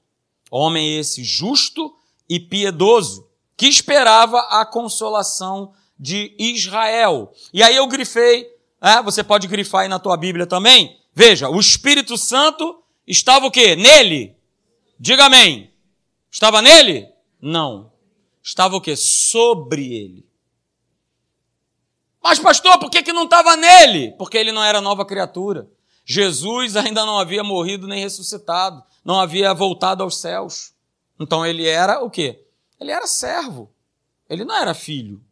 homem 0.50 0.98
esse 0.98 1.22
justo 1.22 1.94
e 2.28 2.40
piedoso, 2.40 3.28
que 3.56 3.66
esperava 3.66 4.40
a 4.50 4.64
consolação 4.64 5.72
de 5.98 6.34
Israel. 6.38 7.32
E 7.52 7.62
aí 7.62 7.76
eu 7.76 7.86
grifei, 7.86 8.46
é, 8.80 9.02
você 9.02 9.22
pode 9.22 9.46
grifar 9.46 9.82
aí 9.82 9.88
na 9.88 9.98
tua 9.98 10.16
Bíblia 10.16 10.46
também. 10.46 10.98
Veja, 11.14 11.48
o 11.48 11.60
Espírito 11.60 12.16
Santo 12.16 12.82
estava 13.06 13.46
o 13.46 13.50
quê? 13.50 13.76
Nele. 13.76 14.34
Diga 14.98 15.26
amém. 15.26 15.69
Estava 16.30 16.62
nele? 16.62 17.08
Não. 17.40 17.92
Estava 18.42 18.76
o 18.76 18.80
quê? 18.80 18.96
Sobre 18.96 19.94
ele. 19.94 20.26
Mas, 22.22 22.38
pastor, 22.38 22.78
por 22.78 22.90
que, 22.90 23.02
que 23.02 23.12
não 23.12 23.24
estava 23.24 23.56
nele? 23.56 24.12
Porque 24.12 24.36
ele 24.36 24.52
não 24.52 24.62
era 24.62 24.80
nova 24.80 25.04
criatura. 25.04 25.68
Jesus 26.04 26.76
ainda 26.76 27.06
não 27.06 27.18
havia 27.18 27.44
morrido 27.44 27.86
nem 27.86 28.02
ressuscitado, 28.02 28.82
não 29.04 29.20
havia 29.20 29.54
voltado 29.54 30.02
aos 30.02 30.18
céus. 30.18 30.72
Então 31.18 31.44
ele 31.46 31.66
era 31.66 32.02
o 32.02 32.10
quê? 32.10 32.44
Ele 32.80 32.90
era 32.90 33.06
servo. 33.06 33.70
Ele 34.28 34.44
não 34.44 34.56
era 34.56 34.74
filho. 34.74 35.22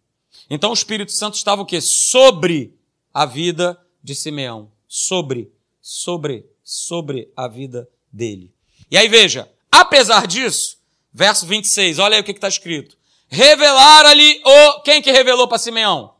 Então 0.48 0.70
o 0.70 0.74
Espírito 0.74 1.12
Santo 1.12 1.34
estava 1.34 1.62
o 1.62 1.66
quê? 1.66 1.80
Sobre 1.80 2.78
a 3.12 3.26
vida 3.26 3.78
de 4.02 4.14
Simeão. 4.14 4.70
Sobre, 4.86 5.52
sobre, 5.80 6.46
sobre 6.62 7.30
a 7.36 7.48
vida 7.48 7.88
dele. 8.12 8.52
E 8.90 8.96
aí 8.96 9.08
veja, 9.08 9.50
apesar 9.70 10.26
disso, 10.26 10.77
Verso 11.18 11.46
26, 11.46 11.98
olha 11.98 12.14
aí 12.14 12.20
o 12.20 12.24
que 12.24 12.30
está 12.30 12.46
escrito. 12.46 12.96
Revelar-lhe 13.26 14.40
o. 14.44 14.80
Quem 14.82 15.02
que 15.02 15.10
revelou 15.10 15.48
para 15.48 15.58
Simeão? 15.58 16.14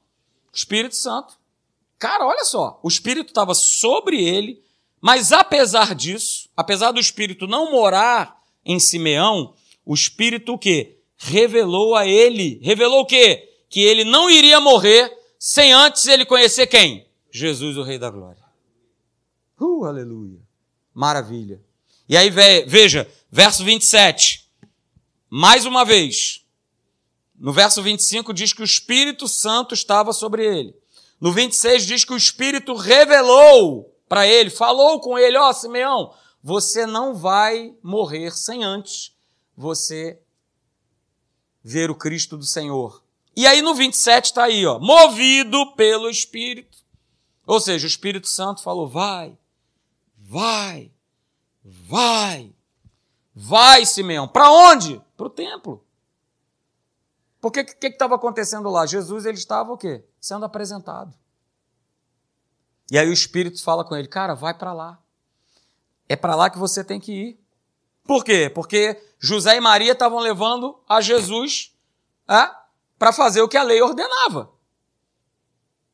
O 0.53 0.57
Espírito 0.57 0.97
Santo. 0.97 1.35
Cara, 2.01 2.27
olha 2.27 2.45
só. 2.45 2.81
O 2.83 2.89
Espírito 2.89 3.29
estava 3.29 3.55
sobre 3.55 4.21
ele, 4.21 4.61
mas 5.01 5.31
apesar 5.31 5.95
disso, 5.95 6.51
apesar 6.57 6.91
do 6.91 6.99
Espírito 6.99 7.47
não 7.47 7.71
morar 7.71 8.43
em 8.65 8.81
Simeão, 8.81 9.55
o 9.87 9.95
Espírito 9.95 10.55
o 10.55 10.59
quê? 10.59 10.99
Revelou 11.17 11.95
a 11.95 12.05
ele. 12.05 12.59
Revelou 12.61 13.03
o 13.03 13.07
quê? 13.07 13.53
Que 13.71 13.79
ele 13.79 14.03
não 14.03 14.29
iria 14.29 14.59
morrer 14.59 15.17
sem 15.39 15.73
antes 15.73 16.09
ele 16.09 16.27
conhecer 16.27 16.67
quem? 16.67 17.07
Jesus, 17.31 17.77
o 17.77 17.85
Rei 17.85 18.01
da 18.01 18.11
Glória. 18.11 18.43
Uh, 19.61 19.85
aleluia. 19.85 20.41
Maravilha. 20.93 21.63
E 22.09 22.17
aí, 22.17 22.31
veja, 22.31 23.09
verso 23.31 23.63
27. 23.63 24.48
Mais 25.31 25.67
uma 25.67 25.85
vez, 25.85 26.45
no 27.39 27.53
verso 27.53 27.83
25 27.83 28.33
diz 28.33 28.53
que 28.53 28.63
o 28.63 28.65
Espírito 28.65 29.29
Santo 29.29 29.75
estava 29.75 30.13
sobre 30.13 30.45
ele. 30.45 30.75
No 31.21 31.33
26 31.33 31.87
diz 31.87 32.05
que 32.05 32.13
o 32.13 32.17
Espírito 32.17 32.75
revelou 32.75 33.95
para 34.09 34.27
ele, 34.27 34.51
falou 34.51 35.01
com 35.01 35.19
ele: 35.19 35.37
Ó, 35.37 35.51
oh, 35.51 35.53
Simeão, 35.53 36.15
você 36.43 36.87
não 36.87 37.15
vai 37.15 37.75
morrer 37.83 38.37
sem 38.37 38.65
antes 38.65 39.15
você 39.57 40.19
ver 41.63 41.91
o 41.91 41.95
Cristo 41.95 42.37
do 42.37 42.45
Senhor. 42.45 43.03
E 43.37 43.47
aí 43.47 43.61
no 43.61 43.75
27 43.75 44.27
está 44.27 44.45
aí, 44.45 44.65
ó, 44.67 44.79
movido 44.79 45.75
pelo 45.75 46.09
Espírito. 46.09 46.79
Ou 47.47 47.61
seja, 47.61 47.87
o 47.87 47.89
Espírito 47.89 48.29
Santo 48.29 48.63
falou: 48.63 48.89
vai, 48.89 49.37
vai, 50.17 50.91
vai, 51.63 52.53
vai, 53.39 53.87
Simeão. 53.87 54.27
Para 54.27 54.51
onde? 54.51 55.01
para 55.19 55.27
o 55.27 55.31
templo. 55.31 55.85
Porque 57.41 57.61
o 57.61 57.67
que 57.67 57.89
estava 57.89 58.15
acontecendo 58.15 58.71
lá? 58.71 58.87
Jesus 58.87 59.27
ele 59.27 59.37
estava 59.37 59.73
o 59.73 59.77
quê? 59.77 60.05
Sendo 60.21 60.45
apresentado. 60.45 61.13
E 62.91 62.97
aí 62.97 63.09
o 63.09 63.13
Espírito 63.13 63.63
fala 63.63 63.85
com 63.85 63.97
ele, 63.97 64.07
cara, 64.07 64.35
vai 64.35 64.55
para 64.55 64.73
lá. 64.73 64.99
É 66.09 66.15
para 66.15 66.37
lá 66.37 66.49
que 66.49 66.57
você 66.57 66.85
tem 66.85 67.01
que 67.01 67.13
ir. 67.13 67.41
Por 68.05 68.25
quê? 68.25 68.49
Porque 68.49 69.03
José 69.19 69.57
e 69.57 69.61
Maria 69.61 69.93
estavam 69.93 70.21
levando 70.21 70.79
a 70.89 71.01
Jesus 71.01 71.77
é, 72.29 72.51
para 72.99 73.13
fazer 73.13 73.43
o 73.43 73.49
que 73.49 73.57
a 73.57 73.63
lei 73.63 73.83
ordenava. 73.83 74.51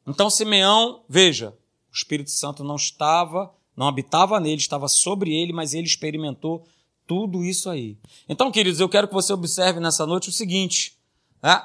Então 0.06 0.28
Simeão, 0.28 1.02
veja, 1.08 1.56
o 1.90 1.94
Espírito 1.94 2.30
Santo 2.30 2.62
não 2.62 2.76
estava, 2.76 3.52
não 3.74 3.88
habitava 3.88 4.38
nele, 4.38 4.60
estava 4.60 4.86
sobre 4.86 5.34
ele, 5.34 5.52
mas 5.52 5.74
ele 5.74 5.86
experimentou 5.86 6.66
tudo 7.06 7.44
isso 7.44 7.68
aí. 7.70 7.96
Então, 8.28 8.50
queridos, 8.50 8.80
eu 8.80 8.88
quero 8.88 9.08
que 9.08 9.14
você 9.14 9.32
observe 9.32 9.80
nessa 9.80 10.06
noite 10.06 10.28
o 10.28 10.32
seguinte: 10.32 10.96
né? 11.42 11.62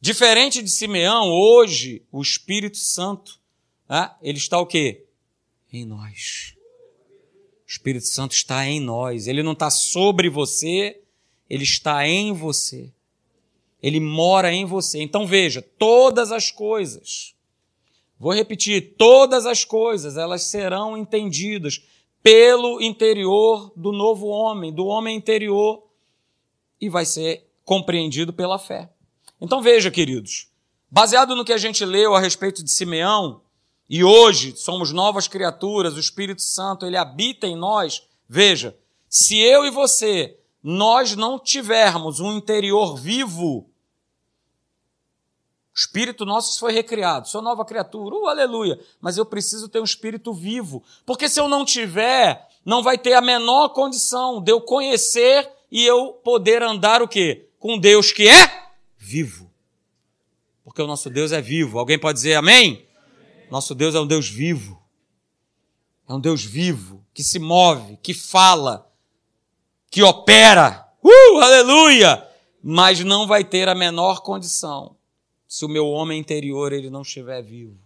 diferente 0.00 0.62
de 0.62 0.70
Simeão, 0.70 1.30
hoje 1.30 2.02
o 2.10 2.20
Espírito 2.20 2.78
Santo, 2.78 3.38
né? 3.88 4.10
ele 4.22 4.38
está 4.38 4.58
o 4.58 4.66
quê? 4.66 5.06
Em 5.72 5.84
nós. 5.84 6.54
O 7.66 7.70
Espírito 7.70 8.06
Santo 8.06 8.32
está 8.32 8.66
em 8.66 8.80
nós. 8.80 9.26
Ele 9.26 9.42
não 9.42 9.52
está 9.52 9.70
sobre 9.70 10.28
você, 10.28 11.00
ele 11.48 11.64
está 11.64 12.06
em 12.06 12.32
você. 12.32 12.90
Ele 13.82 13.98
mora 13.98 14.52
em 14.52 14.64
você. 14.64 15.02
Então 15.02 15.26
veja, 15.26 15.62
todas 15.62 16.30
as 16.30 16.50
coisas, 16.50 17.34
vou 18.18 18.32
repetir, 18.32 18.94
todas 18.96 19.46
as 19.46 19.64
coisas, 19.64 20.16
elas 20.16 20.42
serão 20.42 20.96
entendidas 20.96 21.82
pelo 22.22 22.80
interior 22.80 23.72
do 23.76 23.92
novo 23.92 24.28
homem, 24.28 24.72
do 24.72 24.86
homem 24.86 25.16
interior, 25.16 25.82
e 26.80 26.88
vai 26.88 27.04
ser 27.04 27.48
compreendido 27.64 28.32
pela 28.32 28.58
fé. 28.58 28.90
Então 29.40 29.60
veja, 29.60 29.90
queridos, 29.90 30.48
baseado 30.90 31.34
no 31.34 31.44
que 31.44 31.52
a 31.52 31.58
gente 31.58 31.84
leu 31.84 32.14
a 32.14 32.20
respeito 32.20 32.62
de 32.62 32.70
Simeão, 32.70 33.40
e 33.88 34.02
hoje 34.02 34.56
somos 34.56 34.92
novas 34.92 35.28
criaturas, 35.28 35.96
o 35.96 36.00
Espírito 36.00 36.42
Santo, 36.42 36.86
ele 36.86 36.96
habita 36.96 37.46
em 37.46 37.56
nós. 37.56 38.06
Veja, 38.28 38.76
se 39.08 39.38
eu 39.38 39.66
e 39.66 39.70
você, 39.70 40.38
nós 40.62 41.14
não 41.14 41.38
tivermos 41.38 42.20
um 42.20 42.32
interior 42.36 42.96
vivo, 42.96 43.68
o 45.74 45.78
espírito 45.78 46.26
nosso 46.26 46.60
foi 46.60 46.70
recriado, 46.70 47.26
sou 47.26 47.40
nova 47.40 47.64
criatura, 47.64 48.14
uh, 48.14 48.26
aleluia. 48.26 48.78
Mas 49.00 49.16
eu 49.16 49.24
preciso 49.24 49.70
ter 49.70 49.80
um 49.80 49.84
espírito 49.84 50.34
vivo, 50.34 50.82
porque 51.06 51.30
se 51.30 51.40
eu 51.40 51.48
não 51.48 51.64
tiver, 51.64 52.46
não 52.62 52.82
vai 52.82 52.98
ter 52.98 53.14
a 53.14 53.22
menor 53.22 53.70
condição 53.70 54.42
de 54.42 54.52
eu 54.52 54.60
conhecer 54.60 55.50
e 55.70 55.82
eu 55.82 56.12
poder 56.22 56.62
andar 56.62 57.00
o 57.00 57.08
quê? 57.08 57.48
Com 57.58 57.78
Deus 57.78 58.12
que 58.12 58.28
é 58.28 58.68
vivo. 58.98 59.50
Porque 60.62 60.82
o 60.82 60.86
nosso 60.86 61.08
Deus 61.08 61.32
é 61.32 61.40
vivo. 61.40 61.78
Alguém 61.78 61.98
pode 61.98 62.18
dizer 62.18 62.34
amém? 62.34 62.86
Nosso 63.50 63.74
Deus 63.74 63.94
é 63.94 64.00
um 64.00 64.06
Deus 64.06 64.28
vivo. 64.28 64.78
É 66.06 66.12
um 66.12 66.20
Deus 66.20 66.44
vivo, 66.44 67.02
que 67.14 67.22
se 67.22 67.38
move, 67.38 67.98
que 68.02 68.12
fala, 68.12 68.90
que 69.90 70.02
opera. 70.02 70.86
Uh, 71.02 71.38
aleluia! 71.40 72.28
Mas 72.62 73.00
não 73.00 73.26
vai 73.26 73.42
ter 73.42 73.68
a 73.68 73.74
menor 73.74 74.20
condição 74.20 74.96
se 75.52 75.66
o 75.66 75.68
meu 75.68 75.86
homem 75.86 76.18
interior 76.18 76.72
ele 76.72 76.88
não 76.88 77.02
estiver 77.02 77.42
vivo. 77.42 77.78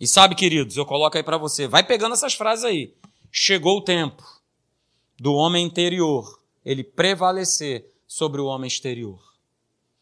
E 0.00 0.06
sabe, 0.06 0.34
queridos, 0.34 0.76
eu 0.76 0.84
coloco 0.84 1.16
aí 1.16 1.22
para 1.22 1.38
você, 1.38 1.68
vai 1.68 1.86
pegando 1.86 2.14
essas 2.14 2.34
frases 2.34 2.64
aí. 2.64 2.92
Chegou 3.30 3.78
o 3.78 3.82
tempo 3.82 4.24
do 5.16 5.32
homem 5.32 5.64
interior 5.64 6.40
ele 6.64 6.82
prevalecer 6.82 7.88
sobre 8.04 8.40
o 8.40 8.46
homem 8.46 8.66
exterior. 8.66 9.22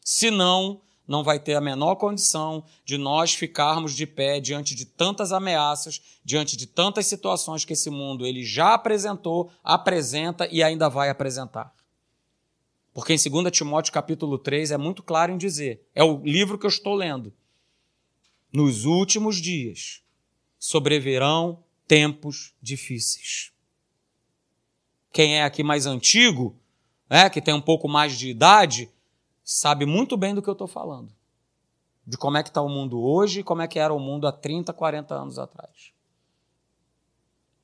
Senão, 0.01 0.81
não 1.07 1.23
vai 1.23 1.39
ter 1.39 1.53
a 1.53 1.61
menor 1.61 1.97
condição 1.97 2.65
de 2.83 2.97
nós 2.97 3.35
ficarmos 3.35 3.95
de 3.95 4.07
pé 4.07 4.41
diante 4.41 4.75
de 4.75 4.87
tantas 4.87 5.33
ameaças, 5.33 6.01
diante 6.25 6.57
de 6.57 6.67
tantas 6.67 7.05
situações 7.05 7.63
que 7.63 7.75
esse 7.75 7.91
mundo 7.91 8.25
ele 8.25 8.43
já 8.43 8.73
apresentou, 8.73 9.53
apresenta 9.63 10.49
e 10.51 10.63
ainda 10.63 10.89
vai 10.89 11.11
apresentar. 11.11 11.75
Porque 12.95 13.13
em 13.13 13.17
2 13.17 13.51
Timóteo 13.51 13.93
capítulo 13.93 14.39
3 14.39 14.71
é 14.71 14.77
muito 14.79 15.03
claro 15.03 15.33
em 15.33 15.37
dizer, 15.37 15.85
é 15.93 16.05
o 16.05 16.23
livro 16.23 16.57
que 16.57 16.65
eu 16.65 16.71
estou 16.71 16.95
lendo. 16.95 17.35
Nos 18.53 18.85
últimos 18.85 19.37
dias 19.37 20.01
sobreverão 20.61 21.65
tempos 21.89 22.55
difíceis. 22.63 23.53
Quem 25.13 25.39
é 25.39 25.43
aqui 25.43 25.65
mais 25.65 25.87
antigo, 25.87 26.57
é, 27.11 27.29
que 27.29 27.43
tem 27.43 27.53
um 27.53 27.61
pouco 27.61 27.89
mais 27.89 28.17
de 28.17 28.31
idade, 28.31 28.89
sabe 29.43 29.85
muito 29.85 30.17
bem 30.17 30.33
do 30.33 30.41
que 30.41 30.49
eu 30.49 30.53
estou 30.53 30.69
falando. 30.69 31.13
De 32.07 32.17
como 32.17 32.37
é 32.37 32.45
que 32.45 32.49
está 32.49 32.63
o 32.63 32.69
mundo 32.69 33.01
hoje 33.01 33.41
e 33.41 33.45
como 33.45 33.61
é 33.61 33.67
que 33.67 33.79
era 33.79 33.93
o 33.93 33.99
mundo 33.99 34.27
há 34.27 34.33
30, 34.33 34.73
40 34.73 35.15
anos 35.15 35.39
atrás. 35.39 35.93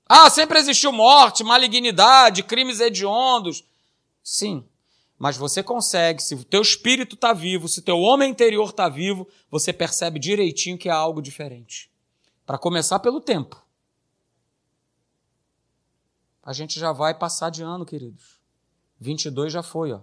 Ah, 0.06 0.28
sempre 0.28 0.58
existiu 0.58 0.90
morte, 0.90 1.44
malignidade, 1.44 2.42
crimes 2.42 2.80
hediondos. 2.80 3.64
Sim, 4.24 4.68
mas 5.20 5.36
você 5.36 5.62
consegue, 5.62 6.22
se 6.22 6.34
o 6.34 6.42
teu 6.42 6.62
espírito 6.62 7.14
está 7.14 7.34
vivo, 7.34 7.68
se 7.68 7.80
o 7.80 7.82
teu 7.82 8.00
homem 8.00 8.30
interior 8.30 8.70
está 8.70 8.88
vivo, 8.88 9.28
você 9.50 9.70
percebe 9.70 10.18
direitinho 10.18 10.78
que 10.78 10.88
há 10.88 10.94
algo 10.94 11.20
diferente. 11.20 11.92
Para 12.46 12.56
começar 12.56 12.98
pelo 13.00 13.20
tempo. 13.20 13.62
A 16.42 16.54
gente 16.54 16.80
já 16.80 16.90
vai 16.90 17.12
passar 17.12 17.50
de 17.50 17.62
ano, 17.62 17.84
queridos. 17.84 18.40
22 18.98 19.52
já 19.52 19.62
foi, 19.62 19.92
ó. 19.92 20.00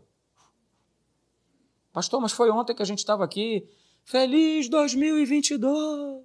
Pastor, 1.92 2.22
mas 2.22 2.32
foi 2.32 2.52
ontem 2.52 2.76
que 2.76 2.84
a 2.84 2.86
gente 2.86 3.00
estava 3.00 3.26
aqui. 3.26 3.68
Feliz 4.04 4.70
2022! 4.70 6.24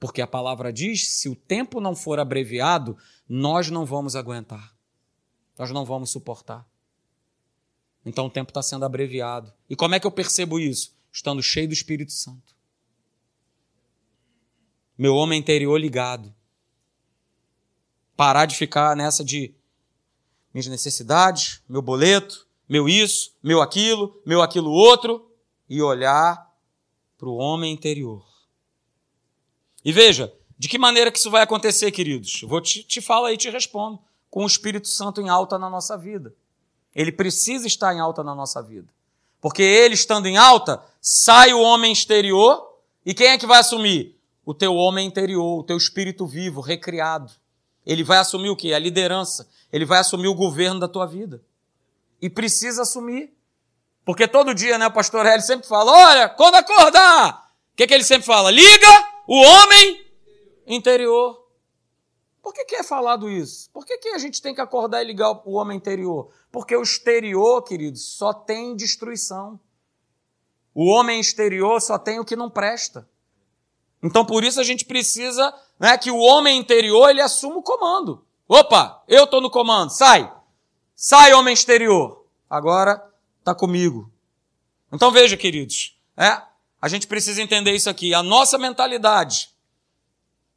Porque 0.00 0.22
a 0.22 0.26
palavra 0.26 0.72
diz: 0.72 1.10
se 1.10 1.28
o 1.28 1.36
tempo 1.36 1.78
não 1.78 1.94
for 1.94 2.18
abreviado, 2.18 2.96
nós 3.28 3.68
não 3.68 3.84
vamos 3.84 4.16
aguentar. 4.16 4.75
Nós 5.58 5.70
não 5.70 5.84
vamos 5.84 6.10
suportar. 6.10 6.66
Então 8.04 8.26
o 8.26 8.30
tempo 8.30 8.50
está 8.50 8.62
sendo 8.62 8.84
abreviado. 8.84 9.52
E 9.68 9.74
como 9.74 9.94
é 9.94 10.00
que 10.00 10.06
eu 10.06 10.10
percebo 10.10 10.60
isso? 10.60 10.94
Estando 11.10 11.42
cheio 11.42 11.66
do 11.66 11.74
Espírito 11.74 12.12
Santo. 12.12 12.54
Meu 14.96 15.14
homem 15.14 15.40
interior 15.40 15.78
ligado. 15.78 16.32
Parar 18.16 18.46
de 18.46 18.54
ficar 18.54 18.96
nessa 18.96 19.24
de 19.24 19.54
minhas 20.52 20.66
necessidades, 20.68 21.62
meu 21.68 21.82
boleto, 21.82 22.46
meu 22.68 22.88
isso, 22.88 23.34
meu 23.42 23.60
aquilo, 23.60 24.22
meu 24.24 24.40
aquilo 24.40 24.70
outro, 24.70 25.30
e 25.68 25.82
olhar 25.82 26.50
para 27.18 27.28
o 27.28 27.36
homem 27.36 27.72
interior. 27.72 28.24
E 29.84 29.92
veja, 29.92 30.32
de 30.58 30.68
que 30.68 30.78
maneira 30.78 31.10
que 31.10 31.18
isso 31.18 31.30
vai 31.30 31.42
acontecer, 31.42 31.90
queridos? 31.92 32.40
Eu 32.42 32.48
vou 32.48 32.60
te, 32.60 32.82
te 32.82 33.00
falar 33.00 33.32
e 33.32 33.36
te 33.36 33.50
respondo 33.50 34.00
com 34.30 34.44
o 34.44 34.46
Espírito 34.46 34.88
Santo 34.88 35.20
em 35.20 35.28
alta 35.28 35.58
na 35.58 35.70
nossa 35.70 35.96
vida. 35.96 36.34
Ele 36.94 37.12
precisa 37.12 37.66
estar 37.66 37.94
em 37.94 38.00
alta 38.00 38.24
na 38.24 38.34
nossa 38.34 38.62
vida. 38.62 38.88
Porque 39.40 39.62
ele 39.62 39.94
estando 39.94 40.26
em 40.26 40.36
alta, 40.36 40.82
sai 41.00 41.52
o 41.52 41.60
homem 41.60 41.92
exterior, 41.92 42.80
e 43.04 43.14
quem 43.14 43.28
é 43.28 43.38
que 43.38 43.46
vai 43.46 43.60
assumir? 43.60 44.18
O 44.44 44.54
teu 44.54 44.74
homem 44.74 45.06
interior, 45.06 45.60
o 45.60 45.62
teu 45.62 45.76
espírito 45.76 46.26
vivo, 46.26 46.60
recriado. 46.60 47.32
Ele 47.84 48.02
vai 48.02 48.18
assumir 48.18 48.50
o 48.50 48.56
quê? 48.56 48.72
A 48.72 48.78
liderança. 48.78 49.48
Ele 49.72 49.84
vai 49.84 50.00
assumir 50.00 50.26
o 50.26 50.34
governo 50.34 50.80
da 50.80 50.88
tua 50.88 51.06
vida. 51.06 51.40
E 52.20 52.28
precisa 52.28 52.82
assumir. 52.82 53.32
Porque 54.04 54.26
todo 54.26 54.54
dia, 54.54 54.78
né, 54.78 54.86
o 54.86 54.92
pastor 54.92 55.26
Hélio 55.26 55.44
sempre 55.44 55.68
fala: 55.68 55.92
olha, 55.92 56.28
quando 56.28 56.56
acordar, 56.56 57.50
o 57.72 57.76
que, 57.76 57.86
que 57.86 57.94
ele 57.94 58.04
sempre 58.04 58.26
fala? 58.26 58.50
Liga 58.50 59.08
o 59.26 59.36
homem 59.36 60.04
interior. 60.66 61.45
Por 62.46 62.54
que, 62.54 62.64
que 62.64 62.76
é 62.76 62.84
falado 62.84 63.28
isso? 63.28 63.68
Por 63.72 63.84
que, 63.84 63.98
que 63.98 64.10
a 64.10 64.18
gente 64.18 64.40
tem 64.40 64.54
que 64.54 64.60
acordar 64.60 65.02
e 65.02 65.04
ligar 65.04 65.32
o 65.44 65.54
homem 65.54 65.76
interior? 65.76 66.30
Porque 66.52 66.76
o 66.76 66.82
exterior, 66.82 67.60
queridos, 67.62 68.04
só 68.16 68.32
tem 68.32 68.76
destruição. 68.76 69.58
O 70.72 70.86
homem 70.86 71.18
exterior 71.18 71.80
só 71.80 71.98
tem 71.98 72.20
o 72.20 72.24
que 72.24 72.36
não 72.36 72.48
presta. 72.48 73.10
Então, 74.00 74.24
por 74.24 74.44
isso 74.44 74.60
a 74.60 74.62
gente 74.62 74.84
precisa 74.84 75.52
né, 75.76 75.98
que 75.98 76.08
o 76.08 76.18
homem 76.18 76.56
interior 76.56 77.10
ele 77.10 77.20
assuma 77.20 77.56
o 77.56 77.62
comando. 77.64 78.24
Opa, 78.46 79.02
eu 79.08 79.24
estou 79.24 79.40
no 79.40 79.50
comando, 79.50 79.90
sai. 79.90 80.32
Sai, 80.94 81.34
homem 81.34 81.52
exterior. 81.52 82.28
Agora 82.48 83.04
está 83.40 83.56
comigo. 83.56 84.08
Então 84.92 85.10
veja, 85.10 85.36
queridos, 85.36 85.98
é, 86.16 86.40
a 86.80 86.86
gente 86.86 87.08
precisa 87.08 87.42
entender 87.42 87.72
isso 87.72 87.90
aqui. 87.90 88.14
A 88.14 88.22
nossa 88.22 88.56
mentalidade 88.56 89.50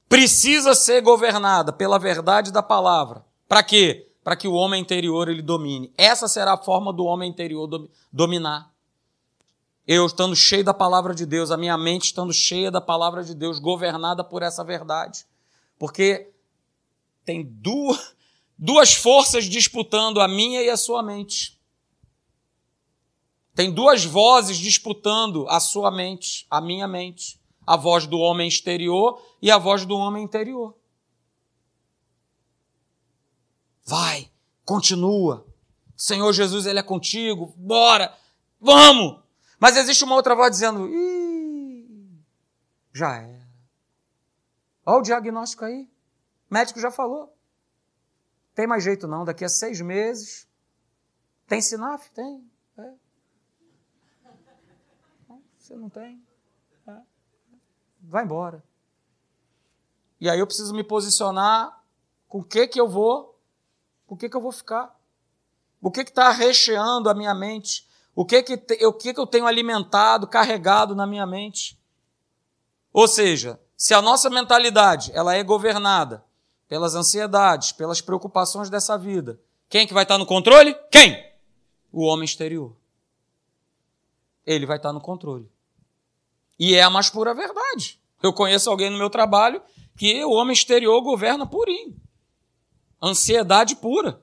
precisa 0.10 0.74
ser 0.74 1.02
governada 1.02 1.72
pela 1.72 2.00
verdade 2.00 2.52
da 2.52 2.64
palavra. 2.64 3.24
Para 3.48 3.62
quê? 3.62 4.12
Para 4.24 4.36
que 4.36 4.48
o 4.48 4.54
homem 4.54 4.82
interior 4.82 5.30
ele 5.30 5.44
domine. 5.44 5.94
Essa 5.96 6.28
será 6.28 6.54
a 6.54 6.58
forma 6.58 6.92
do 6.92 7.06
homem 7.06 7.30
interior 7.30 7.88
dominar. 8.12 8.74
Eu 9.88 10.06
estando 10.06 10.36
cheio 10.36 10.64
da 10.64 10.74
palavra 10.74 11.14
de 11.14 11.26
Deus, 11.26 11.52
a 11.52 11.58
minha 11.58 11.78
mente 11.78 12.06
estando 12.06 12.34
cheia 12.34 12.70
da 12.70 12.82
palavra 12.82 13.24
de 13.24 13.34
Deus, 13.34 13.60
governada 13.60 14.24
por 14.24 14.42
essa 14.42 14.64
verdade. 14.64 15.26
Porque 15.78 16.32
tem 17.24 17.44
duas, 17.44 18.16
duas 18.58 18.94
forças 18.94 19.46
disputando 19.46 20.20
a 20.20 20.28
minha 20.28 20.62
e 20.62 20.70
a 20.70 20.78
sua 20.78 21.04
mente. 21.04 21.58
Tem 23.56 23.72
duas 23.72 24.06
vozes 24.06 24.58
disputando 24.58 25.48
a 25.50 25.60
sua 25.60 25.92
mente, 25.92 26.48
a 26.50 26.62
minha 26.62 26.88
mente 26.88 27.39
a 27.70 27.76
voz 27.76 28.08
do 28.08 28.18
homem 28.18 28.48
exterior 28.48 29.24
e 29.40 29.52
a 29.52 29.58
voz 29.60 29.86
do 29.86 29.96
homem 29.96 30.24
interior. 30.24 30.76
Vai, 33.86 34.28
continua. 34.66 35.46
Senhor 35.96 36.34
Jesus, 36.34 36.66
Ele 36.66 36.80
é 36.80 36.84
contigo, 36.84 37.54
bora, 37.56 38.12
vamos. 38.60 39.20
Mas 39.60 39.78
existe 39.78 40.04
uma 40.04 40.16
outra 40.16 40.34
voz 40.34 40.50
dizendo: 40.50 40.88
Ih, 40.88 42.10
já 42.92 43.18
era. 43.18 43.48
Olha 44.84 44.98
o 44.98 45.04
diagnóstico 45.04 45.64
aí. 45.64 45.88
O 46.50 46.54
médico 46.56 46.80
já 46.80 46.90
falou. 46.90 47.32
Tem 48.56 48.66
mais 48.66 48.84
jeito 48.84 49.08
não, 49.08 49.24
daqui 49.24 49.46
a 49.46 49.50
seis 49.50 49.80
meses. 49.80 50.48
Tem 51.46 51.62
SINAF? 51.62 52.10
Tem. 52.16 52.50
É. 52.80 52.94
Você 55.60 55.76
não 55.76 55.88
tem 55.88 56.29
vai 58.02 58.24
embora. 58.24 58.64
E 60.20 60.30
aí 60.30 60.40
eu 60.40 60.48
preciso 60.48 60.74
me 60.74 60.84
posicionar 60.84 61.82
com 62.28 62.40
o 62.40 62.44
que 62.44 62.68
que 62.68 62.80
eu 62.80 62.88
vou, 62.88 63.40
com 64.06 64.16
o 64.16 64.18
que 64.18 64.30
que 64.30 64.36
eu 64.36 64.42
vou 64.42 64.52
ficar. 64.52 64.98
O 65.82 65.90
que 65.90 66.04
que 66.04 66.10
está 66.12 66.30
recheando 66.32 67.10
a 67.10 67.14
minha 67.14 67.34
mente? 67.34 67.88
O 68.14 68.26
que 68.26 68.44
que, 68.44 68.58
te, 68.58 68.86
o 68.86 68.92
que 68.92 69.14
que 69.14 69.20
eu 69.20 69.26
tenho 69.26 69.48
alimentado, 69.48 70.28
carregado 70.28 70.94
na 70.94 71.08
minha 71.08 71.26
mente? 71.26 71.80
Ou 72.92 73.08
seja, 73.08 73.60
se 73.78 73.94
a 73.94 74.02
nossa 74.02 74.30
mentalidade 74.30 75.12
ela 75.14 75.36
é 75.36 75.44
governada 75.44 76.24
pelas 76.68 76.96
ansiedades, 76.96 77.72
pelas 77.72 78.02
preocupações 78.02 78.70
dessa 78.70 78.98
vida, 78.98 79.40
quem 79.70 79.88
que 79.88 79.94
vai 79.94 80.04
estar 80.04 80.18
no 80.18 80.26
controle? 80.26 80.76
Quem? 80.92 81.26
O 81.92 82.04
homem 82.04 82.26
exterior. 82.26 82.76
Ele 84.46 84.66
vai 84.66 84.78
estar 84.78 84.92
no 84.92 85.00
controle. 85.00 85.50
E 86.60 86.76
é 86.76 86.84
a 86.84 86.90
mais 86.90 87.10
pura 87.10 87.34
verdade. 87.34 88.00
Eu 88.22 88.34
conheço 88.34 88.70
alguém 88.70 88.90
no 88.90 88.98
meu 88.98 89.10
trabalho 89.10 89.62
que 89.98 90.24
o 90.26 90.32
homem 90.32 90.54
exterior 90.54 91.02
governa 91.02 91.46
purinho. 91.46 91.96
Ansiedade 93.02 93.78
pura. 93.78 94.22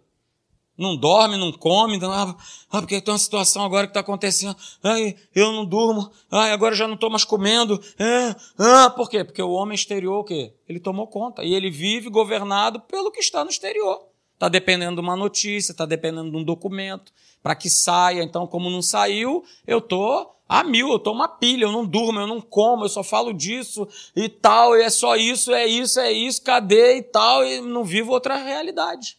não 0.76 0.94
dorme, 0.94 1.38
não 1.38 1.50
come, 1.52 1.98
não, 1.98 2.12
ah, 2.12 2.36
porque 2.70 3.00
tem 3.00 3.12
uma 3.12 3.18
situação 3.18 3.64
agora 3.64 3.86
que 3.86 3.92
está 3.92 4.00
acontecendo, 4.00 4.54
ai, 4.82 5.16
eu 5.34 5.50
não 5.50 5.64
durmo, 5.64 6.10
ai, 6.30 6.52
agora 6.52 6.74
já 6.74 6.86
não 6.86 6.96
estou 6.96 7.08
mais 7.08 7.24
comendo, 7.24 7.82
é, 7.98 8.36
ah, 8.58 8.90
por 8.90 9.08
quê? 9.08 9.24
Porque 9.24 9.40
o 9.40 9.52
homem 9.52 9.74
exterior, 9.74 10.18
o 10.18 10.24
quê? 10.24 10.52
Ele 10.68 10.78
tomou 10.78 11.06
conta, 11.06 11.42
e 11.42 11.54
ele 11.54 11.70
vive 11.70 12.10
governado 12.10 12.80
pelo 12.80 13.10
que 13.10 13.20
está 13.20 13.42
no 13.42 13.48
exterior. 13.48 14.06
Está 14.34 14.50
dependendo 14.50 14.96
de 14.96 15.00
uma 15.00 15.16
notícia, 15.16 15.72
está 15.72 15.86
dependendo 15.86 16.30
de 16.30 16.36
um 16.36 16.44
documento, 16.44 17.10
para 17.42 17.54
que 17.54 17.70
saia, 17.70 18.22
então 18.22 18.46
como 18.46 18.68
não 18.68 18.82
saiu, 18.82 19.42
eu 19.66 19.78
estou 19.78 20.35
a 20.48 20.62
mil, 20.62 20.88
eu 20.90 20.96
estou 20.96 21.12
uma 21.12 21.28
pilha, 21.28 21.64
eu 21.64 21.72
não 21.72 21.84
durmo, 21.84 22.20
eu 22.20 22.26
não 22.26 22.40
como, 22.40 22.84
eu 22.84 22.88
só 22.88 23.02
falo 23.02 23.32
disso 23.32 23.88
e 24.14 24.28
tal, 24.28 24.76
e 24.76 24.82
é 24.82 24.90
só 24.90 25.16
isso, 25.16 25.52
é 25.52 25.66
isso, 25.66 25.98
é 25.98 26.12
isso, 26.12 26.42
cadê 26.42 26.98
e 26.98 27.02
tal, 27.02 27.44
e 27.44 27.60
não 27.60 27.84
vivo 27.84 28.12
outra 28.12 28.36
realidade. 28.36 29.18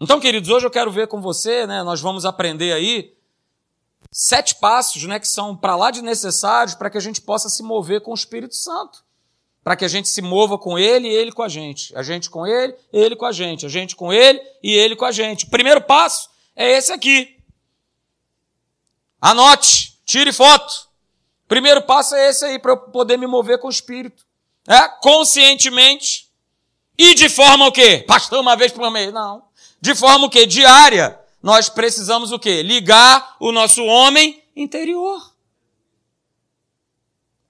Então, 0.00 0.20
queridos, 0.20 0.50
hoje 0.50 0.66
eu 0.66 0.70
quero 0.70 0.90
ver 0.90 1.06
com 1.06 1.22
você, 1.22 1.66
né? 1.66 1.82
Nós 1.82 2.00
vamos 2.00 2.26
aprender 2.26 2.72
aí 2.72 3.14
sete 4.10 4.54
passos, 4.56 5.02
né, 5.04 5.18
que 5.18 5.28
são 5.28 5.56
para 5.56 5.76
lá 5.76 5.90
de 5.90 6.02
necessários 6.02 6.74
para 6.74 6.90
que 6.90 6.98
a 6.98 7.00
gente 7.00 7.20
possa 7.20 7.48
se 7.48 7.62
mover 7.62 8.00
com 8.00 8.10
o 8.10 8.14
Espírito 8.14 8.54
Santo. 8.54 9.04
Para 9.62 9.74
que 9.74 9.84
a 9.84 9.88
gente 9.88 10.08
se 10.08 10.22
mova 10.22 10.58
com 10.58 10.78
ele 10.78 11.08
e 11.08 11.12
ele 11.12 11.32
com 11.32 11.42
a 11.42 11.48
gente. 11.48 11.96
A 11.96 12.02
gente 12.02 12.30
com 12.30 12.46
ele, 12.46 12.74
ele 12.92 13.16
com 13.16 13.24
a 13.24 13.32
gente. 13.32 13.66
A 13.66 13.68
gente 13.68 13.96
com 13.96 14.12
ele 14.12 14.40
e 14.62 14.72
ele 14.72 14.94
com 14.94 15.04
a 15.04 15.10
gente. 15.10 15.44
O 15.44 15.50
primeiro 15.50 15.80
passo 15.80 16.30
é 16.54 16.70
esse 16.70 16.92
aqui. 16.92 17.35
Anote, 19.20 19.98
tire 20.04 20.32
foto. 20.32 20.88
Primeiro 21.48 21.82
passo 21.82 22.14
é 22.14 22.28
esse 22.28 22.44
aí 22.44 22.58
para 22.58 22.72
eu 22.72 22.76
poder 22.76 23.16
me 23.16 23.26
mover 23.26 23.58
com 23.58 23.68
o 23.68 23.70
Espírito. 23.70 24.24
É, 24.66 24.88
conscientemente 25.00 26.26
e 26.98 27.14
de 27.14 27.28
forma 27.28 27.66
o 27.66 27.72
quê? 27.72 28.04
Pastor, 28.06 28.40
uma 28.40 28.56
vez 28.56 28.72
por 28.72 28.90
mês. 28.90 29.12
Não. 29.12 29.44
De 29.80 29.94
forma 29.94 30.26
o 30.26 30.30
quê? 30.30 30.46
Diária. 30.46 31.20
Nós 31.42 31.68
precisamos 31.68 32.32
o 32.32 32.38
quê? 32.38 32.62
Ligar 32.62 33.36
o 33.38 33.52
nosso 33.52 33.84
homem 33.84 34.42
interior. 34.54 35.34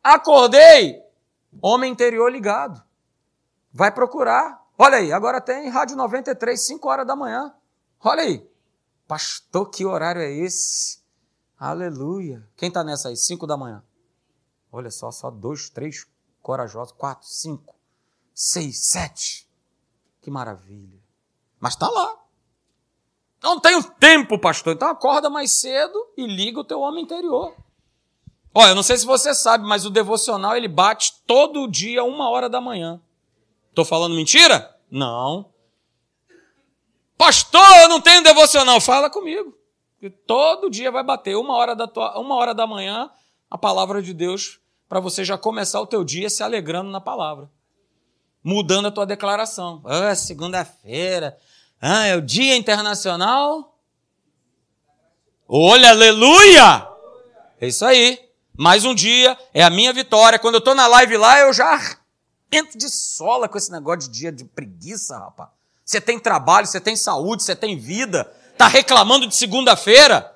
Acordei, 0.02 1.02
homem 1.62 1.90
interior 1.90 2.31
ligado. 2.31 2.83
Vai 3.72 3.90
procurar. 3.90 4.64
Olha 4.79 4.98
aí, 4.98 5.12
agora 5.12 5.40
tem 5.40 5.68
Rádio 5.68 5.96
93, 5.96 6.66
5 6.66 6.88
horas 6.88 7.07
da 7.07 7.16
manhã. 7.16 7.55
Olha 8.02 8.22
aí. 8.22 8.46
Pastor, 9.09 9.70
que 9.70 9.85
horário 9.85 10.20
é 10.20 10.31
esse? 10.31 10.98
Aleluia. 11.59 12.47
Quem 12.57 12.69
está 12.69 12.85
nessa 12.85 13.09
aí? 13.09 13.16
5 13.16 13.47
da 13.47 13.57
manhã. 13.57 13.83
Olha 14.71 14.90
só, 14.90 15.11
só 15.11 15.31
dois, 15.31 15.71
três 15.71 16.07
corajosos. 16.42 16.92
Quatro, 16.92 17.27
cinco, 17.27 17.75
seis, 18.35 18.87
sete. 18.87 19.49
Que 20.21 20.31
maravilha. 20.31 21.01
Mas 21.59 21.73
está 21.73 21.88
lá. 21.88 22.14
Não 23.42 23.59
tenho 23.59 23.83
tempo, 23.83 24.38
pastor. 24.38 24.75
Então 24.75 24.88
acorda 24.88 25.31
mais 25.31 25.53
cedo 25.53 26.12
e 26.16 26.27
liga 26.27 26.61
o 26.61 26.64
teu 26.64 26.81
homem 26.81 27.05
interior. 27.05 27.55
Olha, 28.53 28.71
eu 28.71 28.75
não 28.75 28.83
sei 28.83 28.97
se 28.97 29.07
você 29.07 29.35
sabe, 29.35 29.66
mas 29.66 29.87
o 29.87 29.90
devocional 29.90 30.57
ele 30.57 30.69
bate 30.69 31.23
todo 31.27 31.69
dia, 31.69 32.05
uma 32.05 32.29
hora 32.29 32.49
da 32.49 32.61
manhã. 32.61 33.01
Estou 33.71 33.85
falando 33.85 34.14
mentira? 34.14 34.77
Não. 34.90 35.51
Pastor, 37.16 37.77
eu 37.83 37.88
não 37.88 38.01
tenho 38.01 38.23
devocional. 38.23 38.81
Fala 38.81 39.09
comigo. 39.11 39.57
Todo 40.26 40.70
dia 40.70 40.90
vai 40.90 41.02
bater 41.02 41.37
uma 41.37 41.54
hora 41.54 41.74
da, 41.74 41.87
tua, 41.87 42.18
uma 42.18 42.35
hora 42.35 42.54
da 42.54 42.66
manhã 42.66 43.11
a 43.50 43.56
palavra 43.56 44.02
de 44.02 44.12
Deus 44.12 44.61
para 44.88 45.00
você 45.00 45.24
já 45.24 45.38
começar 45.38 45.80
o 45.80 45.87
teu 45.87 46.04
dia 46.04 46.28
se 46.28 46.42
alegrando 46.42 46.90
na 46.90 47.00
palavra. 47.00 47.50
Mudando 48.42 48.87
a 48.87 48.90
tua 48.90 49.06
declaração. 49.06 49.82
Ah, 49.85 50.14
segunda-feira, 50.14 51.37
ah, 51.80 52.06
é 52.06 52.16
o 52.16 52.22
Dia 52.22 52.56
Internacional. 52.56 53.76
Olha, 55.48 55.90
aleluia! 55.90 56.88
É 57.61 57.66
isso 57.66 57.85
aí. 57.85 58.18
Mais 58.59 58.85
um 58.85 58.94
dia, 58.94 59.37
é 59.52 59.62
a 59.62 59.70
minha 59.70 59.92
vitória. 59.92 60.38
Quando 60.38 60.54
eu 60.54 60.61
estou 60.61 60.74
na 60.74 60.87
live 60.87 61.16
lá, 61.16 61.40
eu 61.40 61.52
já 61.52 61.98
entro 62.50 62.78
de 62.78 62.88
sola 62.88 63.48
com 63.48 63.59
esse 63.59 63.70
negócio 63.70 64.11
de 64.11 64.18
dia 64.18 64.32
de 64.32 64.44
preguiça, 64.44 65.18
rapaz. 65.18 65.50
Você 65.85 66.00
tem 66.00 66.18
trabalho, 66.18 66.66
você 66.66 66.80
tem 66.80 66.96
saúde, 66.96 67.42
você 67.42 67.54
tem 67.54 67.76
vida. 67.76 68.30
Tá 68.57 68.69
reclamando 68.69 69.27
de 69.27 69.35
segunda-feira? 69.35 70.35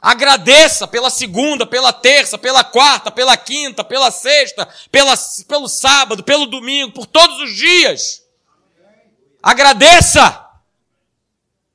Agradeça 0.00 0.86
pela 0.86 1.08
segunda, 1.08 1.64
pela 1.64 1.90
terça, 1.90 2.36
pela 2.36 2.62
quarta, 2.62 3.10
pela 3.10 3.36
quinta, 3.38 3.82
pela 3.82 4.10
sexta, 4.10 4.68
pela, 4.90 5.14
pelo 5.48 5.66
sábado, 5.66 6.22
pelo 6.22 6.44
domingo, 6.44 6.92
por 6.92 7.06
todos 7.06 7.40
os 7.40 7.56
dias. 7.56 8.22
Agradeça! 9.42 10.42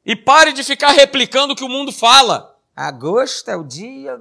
E 0.05 0.15
pare 0.15 0.53
de 0.53 0.63
ficar 0.63 0.91
replicando 0.91 1.53
o 1.53 1.55
que 1.55 1.63
o 1.63 1.69
mundo 1.69 1.91
fala. 1.91 2.55
Agosto 2.75 3.49
é 3.49 3.55
o 3.55 3.63
dia. 3.63 4.15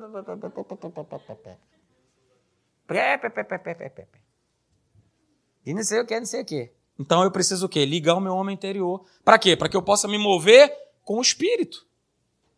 E 5.66 5.74
não 5.74 5.84
sei 5.84 6.00
o 6.00 6.06
que, 6.06 6.18
não 6.18 6.26
sei 6.26 6.40
o 6.40 6.44
que. 6.46 6.72
Então 6.98 7.22
eu 7.22 7.30
preciso 7.30 7.66
o 7.66 7.68
quê? 7.68 7.84
Ligar 7.84 8.14
o 8.14 8.20
meu 8.20 8.34
homem 8.34 8.54
interior. 8.54 9.04
Para 9.22 9.38
quê? 9.38 9.54
Para 9.54 9.68
que 9.68 9.76
eu 9.76 9.82
possa 9.82 10.08
me 10.08 10.16
mover 10.16 10.87
com 11.08 11.16
o 11.16 11.22
Espírito. 11.22 11.86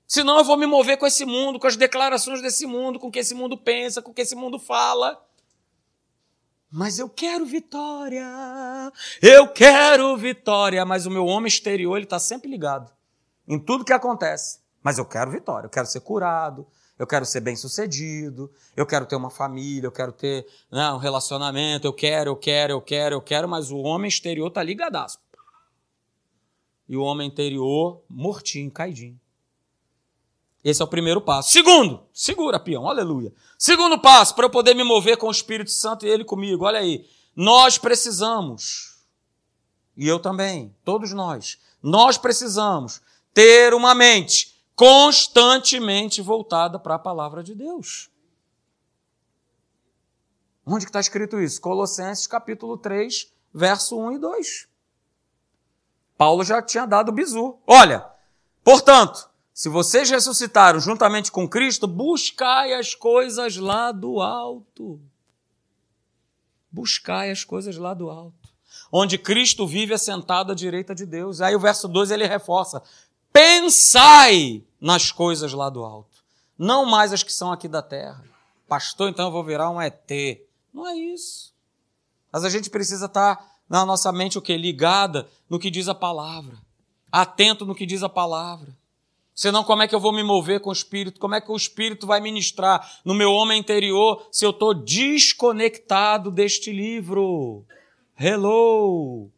Senão 0.08 0.36
eu 0.38 0.44
vou 0.44 0.56
me 0.56 0.66
mover 0.66 0.98
com 0.98 1.06
esse 1.06 1.24
mundo, 1.24 1.60
com 1.60 1.68
as 1.68 1.76
declarações 1.76 2.42
desse 2.42 2.66
mundo, 2.66 2.98
com 2.98 3.06
o 3.06 3.10
que 3.12 3.20
esse 3.20 3.32
mundo 3.32 3.56
pensa, 3.56 4.02
com 4.02 4.10
o 4.10 4.14
que 4.14 4.22
esse 4.22 4.34
mundo 4.34 4.58
fala. 4.58 5.24
Mas 6.68 6.98
eu 6.98 7.08
quero 7.08 7.46
vitória, 7.46 8.26
eu 9.22 9.46
quero 9.46 10.16
vitória. 10.16 10.84
Mas 10.84 11.06
o 11.06 11.10
meu 11.12 11.26
homem 11.26 11.46
exterior, 11.46 11.94
ele 11.94 12.06
está 12.06 12.18
sempre 12.18 12.50
ligado 12.50 12.92
em 13.46 13.56
tudo 13.56 13.84
que 13.84 13.92
acontece. 13.92 14.58
Mas 14.82 14.98
eu 14.98 15.04
quero 15.04 15.30
vitória, 15.30 15.66
eu 15.66 15.70
quero 15.70 15.86
ser 15.86 16.00
curado, 16.00 16.66
eu 16.98 17.06
quero 17.06 17.24
ser 17.24 17.42
bem 17.42 17.54
sucedido, 17.54 18.50
eu 18.76 18.84
quero 18.84 19.06
ter 19.06 19.14
uma 19.14 19.30
família, 19.30 19.86
eu 19.86 19.92
quero 19.92 20.10
ter 20.10 20.44
né, 20.72 20.90
um 20.90 20.98
relacionamento, 20.98 21.86
eu 21.86 21.92
quero, 21.92 22.30
eu 22.30 22.36
quero, 22.36 22.72
eu 22.72 22.80
quero, 22.80 23.14
eu 23.14 23.22
quero, 23.22 23.48
mas 23.48 23.70
o 23.70 23.78
homem 23.78 24.08
exterior 24.08 24.48
está 24.48 24.60
ligadaço. 24.60 25.20
E 26.90 26.96
o 26.96 27.02
homem 27.02 27.28
interior 27.28 28.02
mortinho, 28.10 28.68
caidinho. 28.68 29.16
Esse 30.64 30.82
é 30.82 30.84
o 30.84 30.88
primeiro 30.88 31.20
passo. 31.20 31.52
Segundo, 31.52 32.02
segura, 32.12 32.58
peão, 32.58 32.88
aleluia. 32.88 33.32
Segundo 33.56 33.96
passo, 33.96 34.34
para 34.34 34.46
eu 34.46 34.50
poder 34.50 34.74
me 34.74 34.82
mover 34.82 35.16
com 35.16 35.28
o 35.28 35.30
Espírito 35.30 35.70
Santo 35.70 36.04
e 36.04 36.08
ele 36.08 36.24
comigo, 36.24 36.64
olha 36.64 36.80
aí. 36.80 37.08
Nós 37.36 37.78
precisamos, 37.78 39.04
e 39.96 40.08
eu 40.08 40.18
também, 40.18 40.74
todos 40.84 41.12
nós, 41.12 41.60
nós 41.80 42.18
precisamos 42.18 43.00
ter 43.32 43.72
uma 43.72 43.94
mente 43.94 44.60
constantemente 44.74 46.20
voltada 46.20 46.76
para 46.76 46.96
a 46.96 46.98
palavra 46.98 47.40
de 47.40 47.54
Deus. 47.54 48.10
Onde 50.66 50.86
está 50.86 50.98
escrito 50.98 51.38
isso? 51.38 51.60
Colossenses 51.60 52.26
capítulo 52.26 52.76
3, 52.76 53.32
verso 53.54 53.96
1 53.96 54.12
e 54.12 54.18
2. 54.18 54.69
Paulo 56.20 56.44
já 56.44 56.60
tinha 56.60 56.84
dado 56.84 57.08
o 57.08 57.12
bizu. 57.12 57.56
Olha, 57.66 58.06
portanto, 58.62 59.30
se 59.54 59.70
vocês 59.70 60.10
ressuscitaram 60.10 60.78
juntamente 60.78 61.32
com 61.32 61.48
Cristo, 61.48 61.86
buscai 61.86 62.74
as 62.74 62.94
coisas 62.94 63.56
lá 63.56 63.90
do 63.90 64.20
alto. 64.20 65.00
Buscai 66.70 67.30
as 67.30 67.42
coisas 67.42 67.78
lá 67.78 67.94
do 67.94 68.10
alto. 68.10 68.50
Onde 68.92 69.16
Cristo 69.16 69.66
vive 69.66 69.94
assentado 69.94 70.52
à 70.52 70.54
direita 70.54 70.94
de 70.94 71.06
Deus. 71.06 71.40
Aí 71.40 71.56
o 71.56 71.60
verso 71.60 71.88
2 71.88 72.10
ele 72.10 72.26
reforça: 72.26 72.82
Pensai 73.32 74.62
nas 74.78 75.10
coisas 75.10 75.54
lá 75.54 75.70
do 75.70 75.82
alto, 75.82 76.22
não 76.58 76.84
mais 76.84 77.14
as 77.14 77.22
que 77.22 77.32
são 77.32 77.50
aqui 77.50 77.66
da 77.66 77.80
terra. 77.80 78.22
Pastor, 78.68 79.08
então 79.08 79.28
eu 79.28 79.32
vou 79.32 79.42
virar 79.42 79.70
um 79.70 79.80
ET. 79.80 80.10
Não 80.70 80.86
é 80.86 80.94
isso. 80.98 81.54
Mas 82.30 82.44
a 82.44 82.50
gente 82.50 82.68
precisa 82.68 83.06
estar 83.06 83.49
na 83.70 83.86
nossa 83.86 84.10
mente 84.10 84.36
o 84.36 84.42
que 84.42 84.56
ligada 84.56 85.30
no 85.48 85.56
que 85.56 85.70
diz 85.70 85.86
a 85.86 85.94
palavra, 85.94 86.58
atento 87.10 87.64
no 87.64 87.74
que 87.74 87.86
diz 87.86 88.02
a 88.02 88.08
palavra. 88.08 88.76
Senão, 89.32 89.62
como 89.62 89.82
é 89.82 89.88
que 89.88 89.94
eu 89.94 90.00
vou 90.00 90.12
me 90.12 90.24
mover 90.24 90.60
com 90.60 90.70
o 90.70 90.72
Espírito? 90.72 91.20
Como 91.20 91.36
é 91.36 91.40
que 91.40 91.50
o 91.50 91.56
Espírito 91.56 92.06
vai 92.06 92.20
ministrar 92.20 93.00
no 93.04 93.14
meu 93.14 93.32
homem 93.32 93.60
interior 93.60 94.26
se 94.30 94.44
eu 94.44 94.50
estou 94.50 94.74
desconectado 94.74 96.30
deste 96.30 96.72
livro? 96.72 97.64
Hello! 98.18 99.30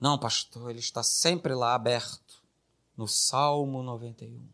Não, 0.00 0.18
pastor, 0.18 0.70
ele 0.70 0.80
está 0.80 1.02
sempre 1.04 1.54
lá 1.54 1.74
aberto, 1.74 2.42
no 2.96 3.06
Salmo 3.06 3.82
91. 3.82 4.51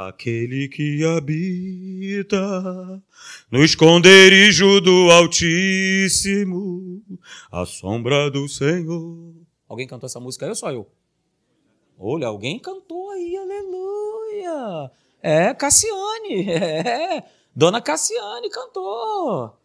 Aquele 0.00 0.66
que 0.68 1.04
habita 1.04 2.38
no 3.50 3.62
esconderijo 3.62 4.80
do 4.80 5.10
Altíssimo, 5.10 7.02
a 7.52 7.66
sombra 7.66 8.30
do 8.30 8.48
Senhor. 8.48 9.34
Alguém 9.68 9.86
cantou 9.86 10.06
essa 10.06 10.18
música 10.18 10.46
aí 10.46 10.48
ou 10.48 10.54
só 10.54 10.72
eu? 10.72 10.90
Olha, 11.98 12.28
alguém 12.28 12.58
cantou 12.58 13.10
aí, 13.10 13.36
aleluia! 13.36 14.90
É, 15.20 15.52
Cassiane. 15.52 16.46
É. 16.48 17.22
Dona 17.54 17.82
Cassiane 17.82 18.48
cantou. 18.48 19.59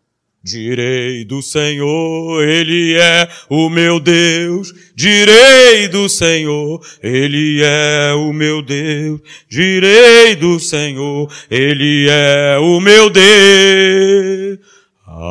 Direi 0.46 1.26
do 1.26 1.42
Senhor, 1.42 2.44
Ele 2.48 2.94
é 2.94 3.28
o 3.50 3.68
meu 3.68 4.00
Deus. 4.00 4.72
Direi 4.94 5.88
do 5.88 6.08
Senhor, 6.08 6.86
Ele 7.02 7.64
é 7.64 8.14
o 8.14 8.32
meu 8.32 8.62
Deus. 8.62 9.22
Direi 9.50 10.36
do 10.36 10.60
Senhor, 10.60 11.34
Ele 11.50 12.08
é 12.08 12.60
o 12.60 12.80
meu 12.80 13.10
Deus. 13.10 14.60
Amém. 15.08 15.26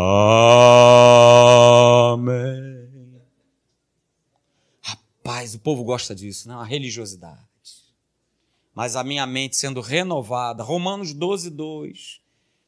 Rapaz, 4.82 5.54
o 5.54 5.60
povo 5.60 5.84
gosta 5.84 6.12
disso, 6.12 6.48
não? 6.48 6.58
A 6.58 6.64
religiosidade. 6.64 7.38
Mas 8.74 8.96
a 8.96 9.04
minha 9.04 9.24
mente 9.28 9.54
sendo 9.54 9.80
renovada. 9.80 10.64
Romanos 10.64 11.12
12, 11.14 11.50
2 11.50 12.23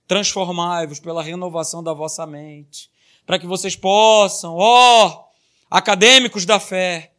transformai-vos 0.07 1.01
pela 1.01 1.23
renovação 1.23 1.83
da 1.83 1.93
vossa 1.93 2.27
mente, 2.27 2.91
para 3.25 3.39
que 3.39 3.47
vocês 3.47 3.75
possam, 3.75 4.55
ó, 4.57 5.25
acadêmicos 5.71 6.45
da 6.45 6.61
fé, 6.61 7.13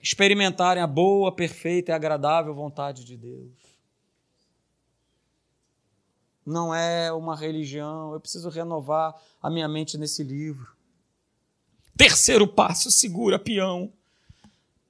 experimentarem 0.00 0.82
a 0.82 0.86
boa, 0.86 1.32
perfeita 1.32 1.90
e 1.90 1.94
agradável 1.94 2.54
vontade 2.54 3.04
de 3.04 3.16
Deus. 3.16 3.50
Não 6.44 6.72
é 6.72 7.12
uma 7.12 7.34
religião, 7.34 8.12
eu 8.12 8.20
preciso 8.20 8.48
renovar 8.48 9.14
a 9.42 9.50
minha 9.50 9.66
mente 9.66 9.98
nesse 9.98 10.22
livro. 10.22 10.68
Terceiro 11.96 12.46
passo, 12.46 12.90
segura, 12.90 13.38
peão. 13.38 13.92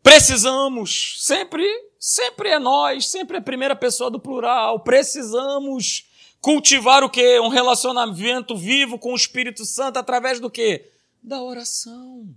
Precisamos, 0.02 1.16
sempre, 1.20 1.64
sempre 1.98 2.50
é 2.50 2.58
nós, 2.58 3.08
sempre 3.08 3.36
é 3.36 3.40
a 3.40 3.42
primeira 3.42 3.74
pessoa 3.74 4.10
do 4.10 4.20
plural. 4.20 4.80
Precisamos 4.80 6.10
Cultivar 6.46 7.02
o 7.02 7.10
quê? 7.10 7.40
Um 7.40 7.48
relacionamento 7.48 8.56
vivo 8.56 9.00
com 9.00 9.12
o 9.12 9.16
Espírito 9.16 9.64
Santo 9.64 9.96
através 9.96 10.38
do 10.38 10.48
quê? 10.48 10.92
Da 11.20 11.42
oração. 11.42 12.28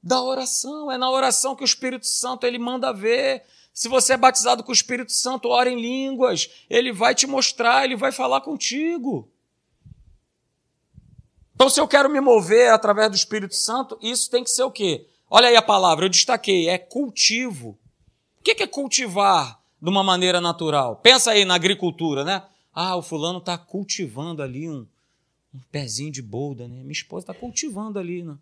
Da 0.00 0.22
oração. 0.22 0.92
É 0.92 0.96
na 0.96 1.10
oração 1.10 1.56
que 1.56 1.64
o 1.64 1.66
Espírito 1.66 2.06
Santo 2.06 2.46
ele 2.46 2.56
manda 2.56 2.92
ver. 2.92 3.42
Se 3.74 3.88
você 3.88 4.12
é 4.12 4.16
batizado 4.16 4.62
com 4.62 4.70
o 4.70 4.72
Espírito 4.72 5.10
Santo, 5.10 5.48
ora 5.48 5.68
em 5.68 5.80
línguas. 5.80 6.48
Ele 6.70 6.92
vai 6.92 7.16
te 7.16 7.26
mostrar, 7.26 7.84
ele 7.84 7.96
vai 7.96 8.12
falar 8.12 8.42
contigo. 8.42 9.28
Então, 11.56 11.68
se 11.68 11.80
eu 11.80 11.88
quero 11.88 12.08
me 12.08 12.20
mover 12.20 12.70
através 12.70 13.10
do 13.10 13.16
Espírito 13.16 13.56
Santo, 13.56 13.98
isso 14.00 14.30
tem 14.30 14.44
que 14.44 14.50
ser 14.50 14.62
o 14.62 14.70
quê? 14.70 15.08
Olha 15.28 15.48
aí 15.48 15.56
a 15.56 15.62
palavra, 15.62 16.04
eu 16.04 16.08
destaquei, 16.08 16.68
é 16.68 16.78
cultivo. 16.78 17.76
O 18.38 18.42
que 18.44 18.62
é 18.62 18.68
cultivar? 18.68 19.57
De 19.80 19.88
uma 19.88 20.02
maneira 20.02 20.40
natural. 20.40 20.96
Pensa 20.96 21.30
aí 21.30 21.44
na 21.44 21.54
agricultura, 21.54 22.24
né? 22.24 22.42
Ah, 22.74 22.96
o 22.96 23.02
fulano 23.02 23.38
está 23.38 23.56
cultivando 23.56 24.42
ali 24.42 24.68
um, 24.68 24.86
um 25.54 25.60
pezinho 25.70 26.12
de 26.12 26.22
bolda, 26.22 26.66
né? 26.68 26.80
Minha 26.80 26.92
esposa 26.92 27.24
está 27.24 27.34
cultivando 27.34 27.98
ali 27.98 28.22
na, 28.22 28.38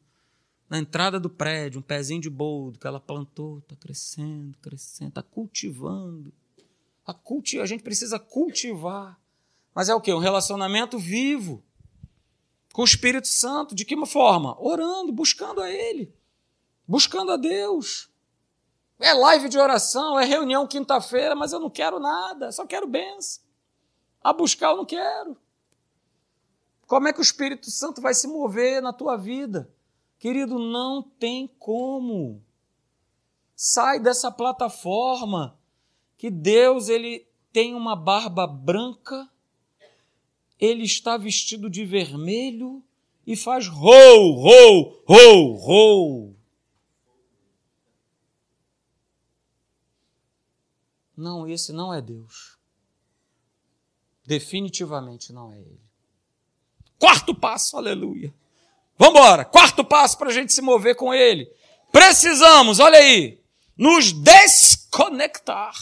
na 0.68 0.78
entrada 0.78 1.20
do 1.20 1.30
prédio 1.30 1.78
um 1.78 1.82
pezinho 1.82 2.20
de 2.20 2.30
boldo 2.30 2.78
que 2.78 2.86
ela 2.86 3.00
plantou, 3.00 3.58
está 3.58 3.76
crescendo, 3.76 4.56
crescendo, 4.60 5.08
está 5.08 5.22
cultivando. 5.22 6.32
A, 7.06 7.14
culti 7.14 7.60
a 7.60 7.66
gente 7.66 7.82
precisa 7.82 8.18
cultivar. 8.18 9.18
Mas 9.74 9.88
é 9.88 9.94
o 9.94 10.00
quê? 10.00 10.12
Um 10.12 10.18
relacionamento 10.18 10.98
vivo 10.98 11.62
com 12.72 12.82
o 12.82 12.84
Espírito 12.84 13.28
Santo. 13.28 13.74
De 13.74 13.84
que 13.84 14.06
forma? 14.06 14.56
Orando, 14.60 15.12
buscando 15.12 15.60
a 15.60 15.70
Ele, 15.70 16.12
buscando 16.86 17.30
a 17.30 17.36
Deus. 17.36 18.10
É 18.98 19.12
live 19.12 19.48
de 19.48 19.58
oração, 19.58 20.18
é 20.18 20.24
reunião 20.24 20.66
quinta-feira, 20.66 21.34
mas 21.34 21.52
eu 21.52 21.60
não 21.60 21.68
quero 21.68 21.98
nada, 21.98 22.50
só 22.50 22.66
quero 22.66 22.86
bênção. 22.86 23.42
A 24.22 24.32
buscar 24.32 24.70
eu 24.70 24.78
não 24.78 24.86
quero. 24.86 25.36
Como 26.86 27.08
é 27.08 27.12
que 27.12 27.20
o 27.20 27.22
Espírito 27.22 27.70
Santo 27.70 28.00
vai 28.00 28.14
se 28.14 28.26
mover 28.26 28.80
na 28.80 28.92
tua 28.92 29.16
vida? 29.16 29.70
Querido, 30.18 30.58
não 30.58 31.02
tem 31.02 31.46
como. 31.58 32.42
Sai 33.54 34.00
dessa 34.00 34.30
plataforma 34.30 35.58
que 36.16 36.30
Deus 36.30 36.88
ele 36.88 37.26
tem 37.52 37.74
uma 37.74 37.96
barba 37.96 38.46
branca, 38.46 39.28
ele 40.58 40.84
está 40.84 41.16
vestido 41.16 41.68
de 41.68 41.84
vermelho 41.84 42.82
e 43.26 43.36
faz 43.36 43.66
rou, 43.66 44.34
rou, 44.34 45.02
rou, 45.06 45.52
rou. 45.54 46.35
Não, 51.16 51.48
esse 51.48 51.72
não 51.72 51.94
é 51.94 52.00
Deus. 52.00 52.56
Definitivamente 54.24 55.32
não 55.32 55.52
é 55.52 55.58
Ele. 55.58 55.80
Quarto 56.98 57.34
passo, 57.34 57.76
aleluia. 57.76 58.34
Vamos 58.98 59.18
embora. 59.18 59.44
Quarto 59.44 59.84
passo 59.84 60.18
para 60.18 60.30
a 60.30 60.32
gente 60.32 60.52
se 60.52 60.60
mover 60.60 60.96
com 60.96 61.14
Ele. 61.14 61.50
Precisamos, 61.92 62.78
olha 62.80 62.98
aí, 62.98 63.40
nos 63.76 64.12
desconectar 64.12 65.74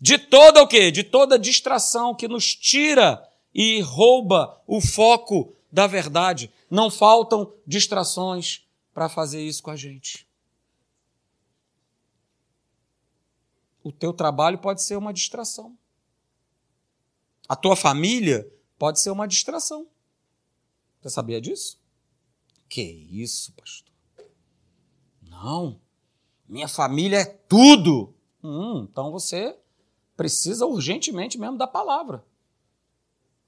de 0.00 0.18
toda 0.18 0.62
o 0.62 0.66
quê? 0.66 0.90
De 0.90 1.02
toda 1.02 1.38
distração 1.38 2.14
que 2.14 2.28
nos 2.28 2.54
tira 2.54 3.22
e 3.54 3.80
rouba 3.80 4.60
o 4.66 4.80
foco 4.80 5.54
da 5.70 5.86
verdade. 5.86 6.50
Não 6.70 6.90
faltam 6.90 7.52
distrações 7.66 8.62
para 8.94 9.08
fazer 9.08 9.42
isso 9.42 9.62
com 9.62 9.70
a 9.70 9.76
gente. 9.76 10.26
O 13.82 13.92
teu 13.92 14.12
trabalho 14.12 14.58
pode 14.58 14.82
ser 14.82 14.96
uma 14.96 15.12
distração. 15.12 15.76
A 17.48 17.56
tua 17.56 17.76
família 17.76 18.50
pode 18.78 19.00
ser 19.00 19.10
uma 19.10 19.26
distração. 19.26 19.86
Você 21.00 21.10
sabia 21.10 21.40
disso? 21.40 21.80
Que 22.68 22.82
isso, 22.82 23.52
pastor? 23.52 23.92
Não. 25.20 25.80
Minha 26.48 26.68
família 26.68 27.18
é 27.18 27.24
tudo. 27.24 28.14
Hum, 28.42 28.86
então 28.90 29.10
você 29.10 29.56
precisa 30.16 30.66
urgentemente 30.66 31.38
mesmo 31.38 31.58
da 31.58 31.66
palavra. 31.66 32.24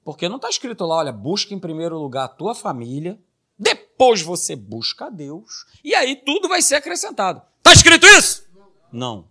Porque 0.03 0.29
não 0.29 0.35
está 0.35 0.49
escrito 0.49 0.85
lá, 0.85 0.97
olha, 0.97 1.11
busca 1.11 1.53
em 1.53 1.59
primeiro 1.59 1.97
lugar 1.97 2.25
a 2.25 2.29
tua 2.29 2.53
família, 2.53 3.19
depois 3.57 4.21
você 4.21 4.55
busca 4.55 5.05
a 5.05 5.09
Deus, 5.09 5.65
e 5.83 5.95
aí 5.95 6.15
tudo 6.15 6.47
vai 6.47 6.61
ser 6.61 6.75
acrescentado. 6.75 7.41
Está 7.57 7.73
escrito 7.73 8.05
isso? 8.05 8.47
Não. 8.91 9.27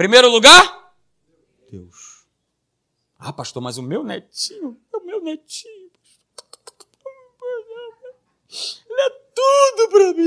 Primeiro 0.00 0.30
lugar? 0.30 0.94
Deus. 1.70 2.24
Ah, 3.18 3.34
pastor, 3.34 3.62
mas 3.62 3.76
o 3.76 3.82
meu 3.82 4.02
netinho, 4.02 4.80
é 4.94 4.96
o 4.96 5.04
meu 5.04 5.22
netinho. 5.22 5.90
Ele 8.88 9.00
é 9.02 9.10
tudo 9.34 9.88
para 9.90 10.14
mim. 10.14 10.22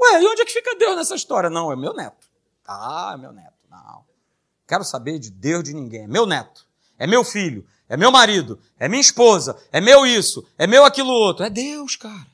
Ué, 0.00 0.22
e 0.22 0.26
onde 0.26 0.40
é 0.40 0.44
que 0.46 0.52
fica 0.54 0.74
Deus 0.76 0.96
nessa 0.96 1.14
história? 1.14 1.50
Não, 1.50 1.70
é 1.70 1.76
meu 1.76 1.92
neto. 1.92 2.26
Ah, 2.66 3.12
é 3.12 3.18
meu 3.18 3.32
neto. 3.32 3.58
Não. 3.68 4.06
Quero 4.66 4.82
saber 4.82 5.18
de 5.18 5.30
Deus 5.30 5.62
de 5.62 5.74
ninguém. 5.74 6.04
É 6.04 6.08
meu 6.08 6.24
neto. 6.24 6.66
É 6.98 7.06
meu 7.06 7.22
filho. 7.22 7.68
É 7.86 7.98
meu 7.98 8.10
marido. 8.10 8.58
É 8.78 8.88
minha 8.88 9.02
esposa. 9.02 9.62
É 9.70 9.78
meu 9.78 10.06
isso. 10.06 10.42
É 10.56 10.66
meu 10.66 10.86
aquilo 10.86 11.10
outro. 11.10 11.44
É 11.44 11.50
Deus, 11.50 11.96
cara. 11.96 12.32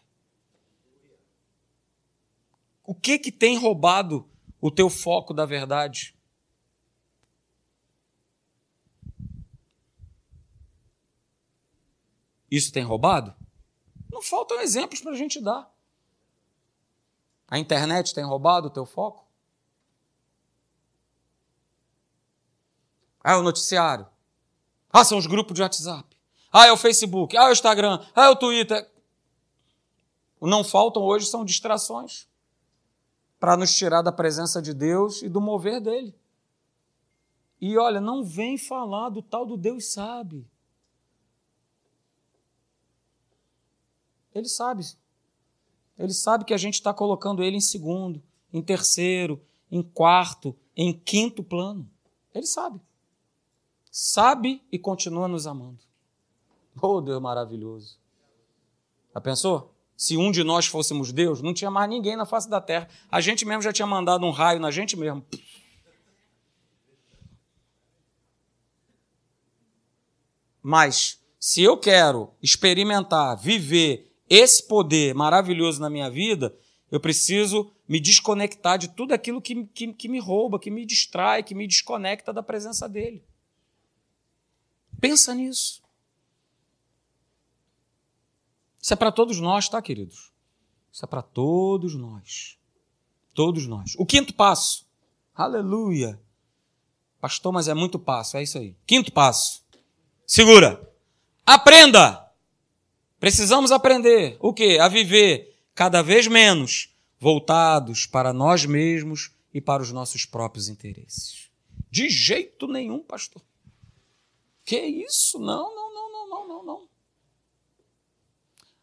O 2.84 2.94
que 2.94 3.18
que 3.18 3.32
tem 3.32 3.58
roubado 3.58 4.29
o 4.60 4.70
teu 4.70 4.90
foco 4.90 5.32
da 5.32 5.46
verdade. 5.46 6.14
Isso 12.50 12.72
tem 12.72 12.82
roubado? 12.82 13.34
Não 14.10 14.20
faltam 14.20 14.60
exemplos 14.60 15.00
para 15.00 15.12
a 15.12 15.16
gente 15.16 15.40
dar. 15.40 15.72
A 17.48 17.58
internet 17.58 18.12
tem 18.12 18.24
roubado 18.24 18.66
o 18.66 18.70
teu 18.70 18.84
foco? 18.84 19.24
Ah, 23.22 23.32
é 23.32 23.36
o 23.36 23.42
noticiário. 23.42 24.06
Ah, 24.92 25.04
são 25.04 25.18
os 25.18 25.26
grupos 25.26 25.54
de 25.54 25.62
WhatsApp. 25.62 26.16
Ah, 26.52 26.66
é 26.66 26.72
o 26.72 26.76
Facebook. 26.76 27.36
Ah, 27.36 27.44
é 27.44 27.48
o 27.48 27.52
Instagram. 27.52 28.04
Ah, 28.14 28.26
é 28.26 28.28
o 28.28 28.36
Twitter. 28.36 28.90
Não 30.40 30.64
faltam 30.64 31.02
hoje 31.02 31.26
são 31.26 31.44
distrações 31.44 32.29
para 33.40 33.56
nos 33.56 33.74
tirar 33.74 34.02
da 34.02 34.12
presença 34.12 34.60
de 34.60 34.74
Deus 34.74 35.22
e 35.22 35.28
do 35.28 35.40
mover 35.40 35.80
dele. 35.80 36.14
E 37.58 37.78
olha, 37.78 38.00
não 38.00 38.22
vem 38.22 38.58
falar 38.58 39.08
do 39.08 39.22
tal 39.22 39.46
do 39.46 39.56
Deus 39.56 39.86
sabe. 39.92 40.46
Ele 44.34 44.48
sabe. 44.48 44.84
Ele 45.98 46.12
sabe 46.12 46.44
que 46.44 46.54
a 46.54 46.58
gente 46.58 46.74
está 46.74 46.92
colocando 46.92 47.42
ele 47.42 47.56
em 47.56 47.60
segundo, 47.60 48.22
em 48.52 48.62
terceiro, 48.62 49.40
em 49.70 49.82
quarto, 49.82 50.54
em 50.76 50.92
quinto 50.92 51.42
plano. 51.42 51.90
Ele 52.34 52.46
sabe. 52.46 52.80
Sabe 53.90 54.62
e 54.70 54.78
continua 54.78 55.26
nos 55.26 55.46
amando. 55.46 55.80
Oh, 56.80 57.00
Deus 57.00 57.20
maravilhoso. 57.20 57.98
Já 59.12 59.20
pensou? 59.20 59.74
Se 60.00 60.16
um 60.16 60.30
de 60.30 60.42
nós 60.42 60.64
fôssemos 60.64 61.12
Deus, 61.12 61.42
não 61.42 61.52
tinha 61.52 61.70
mais 61.70 61.86
ninguém 61.86 62.16
na 62.16 62.24
face 62.24 62.48
da 62.48 62.58
terra. 62.58 62.88
A 63.10 63.20
gente 63.20 63.44
mesmo 63.44 63.60
já 63.60 63.70
tinha 63.70 63.86
mandado 63.86 64.24
um 64.24 64.30
raio 64.30 64.58
na 64.58 64.70
gente 64.70 64.96
mesmo. 64.96 65.22
Mas 70.62 71.20
se 71.38 71.62
eu 71.62 71.76
quero 71.76 72.32
experimentar, 72.42 73.36
viver 73.36 74.10
esse 74.26 74.66
poder 74.66 75.14
maravilhoso 75.14 75.82
na 75.82 75.90
minha 75.90 76.08
vida, 76.08 76.56
eu 76.90 76.98
preciso 76.98 77.70
me 77.86 78.00
desconectar 78.00 78.78
de 78.78 78.88
tudo 78.88 79.12
aquilo 79.12 79.38
que, 79.38 79.66
que, 79.66 79.92
que, 79.92 80.08
me 80.08 80.18
rouba, 80.18 80.58
que 80.58 80.70
me 80.70 80.86
distrai, 80.86 81.42
que 81.42 81.54
me 81.54 81.66
desconecta 81.66 82.32
da 82.32 82.42
presença 82.42 82.88
dele. 82.88 83.22
Pensa 84.98 85.34
nisso. 85.34 85.79
Isso 88.80 88.92
é 88.92 88.96
para 88.96 89.12
todos 89.12 89.38
nós, 89.40 89.68
tá, 89.68 89.80
queridos? 89.82 90.32
Isso 90.92 91.04
é 91.04 91.08
para 91.08 91.22
todos 91.22 91.94
nós. 91.94 92.58
Todos 93.34 93.66
nós. 93.66 93.94
O 93.98 94.06
quinto 94.06 94.34
passo. 94.34 94.86
Aleluia. 95.34 96.20
Pastor, 97.20 97.52
mas 97.52 97.68
é 97.68 97.74
muito 97.74 97.98
passo. 97.98 98.36
É 98.36 98.42
isso 98.42 98.58
aí. 98.58 98.74
Quinto 98.86 99.12
passo. 99.12 99.62
Segura. 100.26 100.90
Aprenda. 101.46 102.30
Precisamos 103.18 103.70
aprender 103.70 104.36
o 104.40 104.52
quê? 104.52 104.78
A 104.80 104.88
viver 104.88 105.56
cada 105.74 106.02
vez 106.02 106.26
menos 106.26 106.94
voltados 107.18 108.06
para 108.06 108.32
nós 108.32 108.64
mesmos 108.64 109.30
e 109.52 109.60
para 109.60 109.82
os 109.82 109.92
nossos 109.92 110.24
próprios 110.24 110.68
interesses. 110.68 111.50
De 111.90 112.08
jeito 112.08 112.66
nenhum, 112.66 113.00
pastor. 113.00 113.42
Que 114.64 114.78
isso? 114.78 115.38
Não, 115.38 115.74
não, 115.74 115.94
não, 115.94 116.12
não, 116.12 116.28
não, 116.28 116.48
não, 116.48 116.64
não. 116.64 116.89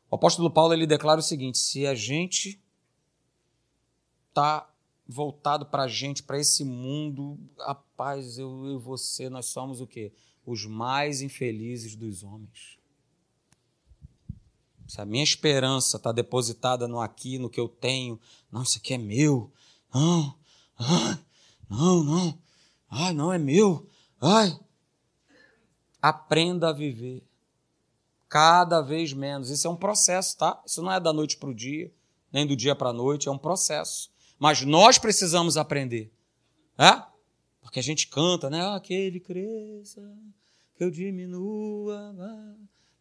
O 0.10 0.16
apóstolo 0.16 0.50
Paulo 0.50 0.74
ele 0.74 0.88
declara 0.88 1.20
o 1.20 1.24
seguinte: 1.24 1.58
se 1.58 1.86
a 1.86 1.96
gente 1.96 2.62
está 4.30 4.70
voltado 5.08 5.66
para 5.66 5.84
a 5.84 5.88
gente, 5.88 6.24
para 6.24 6.40
esse 6.40 6.64
mundo, 6.64 7.38
rapaz, 7.58 8.38
eu 8.38 8.76
e 8.76 8.78
você, 8.78 9.30
nós 9.30 9.48
somos 9.48 9.82
o 9.82 9.88
quê? 9.88 10.12
os 10.48 10.66
mais 10.66 11.22
infelizes 11.22 11.94
dos 11.94 12.24
homens. 12.24 12.80
Se 14.88 15.02
a 15.02 15.06
minha 15.06 15.24
esperança 15.24 15.98
está 15.98 16.14
depositada 16.14 16.88
no 16.88 17.02
aqui, 17.02 17.38
no 17.38 17.50
que 17.50 17.60
eu 17.60 17.68
tenho, 17.68 18.18
não, 18.50 18.64
isso 18.64 18.78
aqui 18.78 18.94
é 18.94 18.98
meu, 18.98 19.52
não, 19.94 20.34
não, 21.70 22.04
não, 22.06 22.40
ai, 22.90 23.14
não 23.14 23.34
é 23.34 23.38
meu, 23.38 23.86
ai. 24.22 24.58
Aprenda 26.02 26.70
a 26.70 26.74
viver 26.74 27.27
cada 28.30 28.82
vez 28.82 29.14
menos. 29.14 29.50
Isso 29.50 29.68
é 29.68 29.70
um 29.70 29.76
processo, 29.76 30.38
tá? 30.38 30.62
Isso 30.66 30.82
não 30.82 30.92
é 30.92 31.00
da 31.00 31.14
noite 31.14 31.38
para 31.38 31.50
o 31.50 31.56
dia, 31.56 31.92
nem 32.32 32.46
do 32.46 32.56
dia 32.56 32.76
para 32.76 32.90
a 32.90 32.94
noite, 32.94 33.28
é 33.28 33.32
um 33.32 33.38
processo. 33.38 34.10
Mas 34.38 34.62
nós 34.62 34.98
precisamos 34.98 35.58
aprender. 35.58 36.12
É? 36.78 37.02
Porque 37.62 37.80
a 37.80 37.84
gente 37.84 38.08
canta, 38.08 38.50
né? 38.50 38.62
Ah, 38.62 38.80
que 38.80 38.94
ele 38.94 39.20
cresça, 39.20 40.02
que 40.76 40.84
eu 40.84 40.92
diminua. 40.92 42.16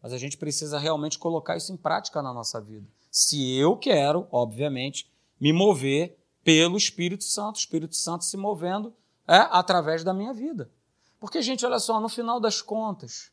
Mas 0.02 0.12
a 0.12 0.18
gente 0.18 0.36
precisa 0.36 0.78
realmente 0.78 1.18
colocar 1.18 1.56
isso 1.56 1.72
em 1.72 1.76
prática 1.76 2.22
na 2.22 2.32
nossa 2.32 2.60
vida. 2.60 2.86
Se 3.10 3.54
eu 3.56 3.76
quero, 3.76 4.26
obviamente, 4.30 5.10
me 5.40 5.52
mover 5.52 6.18
pelo 6.42 6.76
Espírito 6.76 7.24
Santo, 7.24 7.56
o 7.56 7.58
Espírito 7.58 7.96
Santo 7.96 8.24
se 8.24 8.36
movendo 8.36 8.94
é 9.26 9.38
através 9.50 10.04
da 10.04 10.14
minha 10.14 10.32
vida. 10.32 10.70
Porque, 11.18 11.42
gente, 11.42 11.66
olha 11.66 11.78
só, 11.78 12.00
no 12.00 12.08
final 12.08 12.38
das 12.38 12.62
contas, 12.62 13.32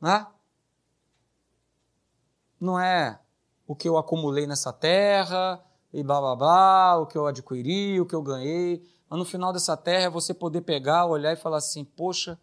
né? 0.00 0.26
Não 2.60 2.78
é 2.78 3.20
o 3.66 3.74
que 3.74 3.88
eu 3.88 3.96
acumulei 3.96 4.46
nessa 4.46 4.72
terra 4.72 5.64
e 5.92 6.02
blá 6.02 6.20
blá 6.20 6.36
blá, 6.36 6.98
o 6.98 7.06
que 7.06 7.16
eu 7.16 7.26
adquiri, 7.26 8.00
o 8.00 8.06
que 8.06 8.14
eu 8.14 8.22
ganhei. 8.22 8.82
Mas 9.08 9.18
no 9.18 9.24
final 9.24 9.52
dessa 9.52 9.76
terra 9.76 10.04
é 10.04 10.10
você 10.10 10.34
poder 10.34 10.62
pegar, 10.62 11.06
olhar 11.06 11.32
e 11.32 11.36
falar 11.36 11.58
assim: 11.58 11.84
poxa, 11.84 12.38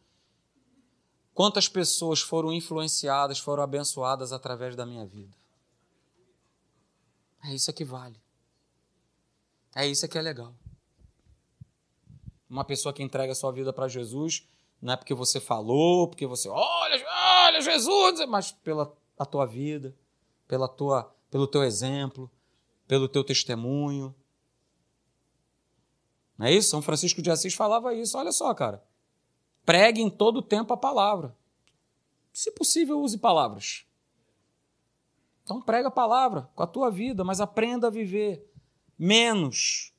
quantas 1.34 1.68
pessoas 1.68 2.22
foram 2.22 2.52
influenciadas, 2.52 3.40
foram 3.40 3.64
abençoadas 3.64 4.32
através 4.32 4.76
da 4.76 4.86
minha 4.86 5.06
vida. 5.06 5.36
É 7.44 7.54
isso 7.54 7.72
que 7.74 7.84
vale. 7.84 8.20
É 9.76 9.86
isso 9.86 10.08
que 10.08 10.18
é 10.18 10.22
legal. 10.22 10.54
Uma 12.50 12.64
pessoa 12.64 12.94
que 12.94 13.04
entrega 13.04 13.34
a 13.34 13.36
sua 13.36 13.52
vida 13.52 13.74
para 13.74 13.88
Jesus, 13.88 14.48
não 14.82 14.94
é 14.94 14.98
porque 14.98 15.14
você 15.14 15.40
falou, 15.40 16.08
porque 16.08 16.26
você, 16.26 16.48
olha, 16.48 17.06
olha 17.48 17.62
Jesus, 17.62 18.26
mas 18.28 18.52
pela 18.52 18.96
a 19.18 19.26
tua 19.26 19.46
vida, 19.46 19.96
pela 20.48 20.68
tua, 20.68 21.14
pelo 21.30 21.48
teu 21.48 21.64
exemplo, 21.64 22.30
pelo 22.88 23.08
teu 23.08 23.24
testemunho, 23.24 24.16
não 26.38 26.48
é 26.48 26.54
isso? 26.54 26.70
São 26.70 26.82
Francisco 26.82 27.22
de 27.22 27.32
Assis 27.32 27.54
falava 27.54 27.94
isso. 27.94 28.18
Olha 28.18 28.32
só, 28.32 28.54
cara. 28.54 28.84
Pregue 29.66 30.02
em 30.02 30.10
todo 30.10 30.38
o 30.38 30.44
tempo 30.44 30.74
a 30.74 30.78
palavra. 30.78 31.36
Se 32.34 32.52
possível, 32.52 33.00
use 33.00 33.18
palavras. 33.18 33.86
Então 35.44 35.62
prega 35.62 35.88
a 35.88 35.92
palavra 35.92 36.50
com 36.56 36.64
a 36.64 36.68
tua 36.68 36.92
vida, 36.92 37.24
mas 37.24 37.40
aprenda 37.40 37.88
a 37.88 37.92
viver 37.92 38.52
menos 38.98 39.94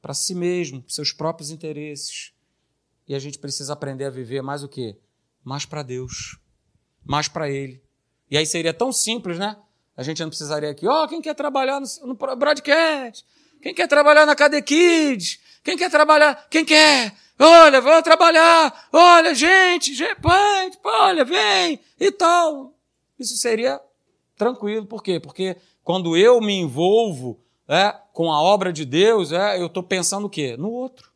para 0.00 0.14
si 0.14 0.34
mesmo, 0.34 0.82
para 0.82 0.92
seus 0.92 1.12
próprios 1.12 1.50
interesses. 1.50 2.32
E 3.06 3.14
a 3.14 3.18
gente 3.18 3.38
precisa 3.38 3.72
aprender 3.72 4.04
a 4.04 4.10
viver 4.10 4.42
mais 4.42 4.62
o 4.62 4.68
quê? 4.68 4.98
Mais 5.42 5.64
para 5.64 5.82
Deus, 5.82 6.38
mais 7.04 7.26
para 7.26 7.50
Ele. 7.50 7.82
E 8.30 8.36
aí 8.36 8.46
seria 8.46 8.74
tão 8.74 8.92
simples, 8.92 9.38
né? 9.38 9.56
A 9.96 10.02
gente 10.02 10.22
não 10.22 10.28
precisaria 10.28 10.70
aqui, 10.70 10.86
ó, 10.86 11.04
oh, 11.04 11.08
quem 11.08 11.20
quer 11.20 11.34
trabalhar 11.34 11.80
no, 11.80 11.86
no 12.06 12.14
broadcast? 12.14 13.26
Quem 13.60 13.74
quer 13.74 13.88
trabalhar 13.88 14.24
na 14.24 14.36
KD 14.36 14.62
Kids? 14.62 15.40
Quem 15.64 15.76
quer 15.76 15.90
trabalhar? 15.90 16.46
Quem 16.48 16.64
quer? 16.64 17.14
Olha, 17.38 17.80
vamos 17.80 18.02
trabalhar. 18.02 18.88
Olha, 18.92 19.34
gente, 19.34 19.94
gente, 19.94 20.18
olha, 20.84 21.24
vem 21.24 21.80
e 21.98 22.10
tal. 22.12 22.74
Isso 23.18 23.36
seria 23.36 23.80
tranquilo. 24.36 24.86
Por 24.86 25.02
quê? 25.02 25.18
Porque 25.18 25.56
quando 25.82 26.16
eu 26.16 26.40
me 26.40 26.54
envolvo 26.54 27.40
é, 27.68 27.94
com 28.12 28.32
a 28.32 28.40
obra 28.40 28.72
de 28.72 28.84
Deus, 28.84 29.32
é, 29.32 29.60
eu 29.60 29.66
estou 29.66 29.82
pensando 29.82 30.26
o 30.26 30.30
quê? 30.30 30.56
No 30.56 30.70
outro. 30.70 31.10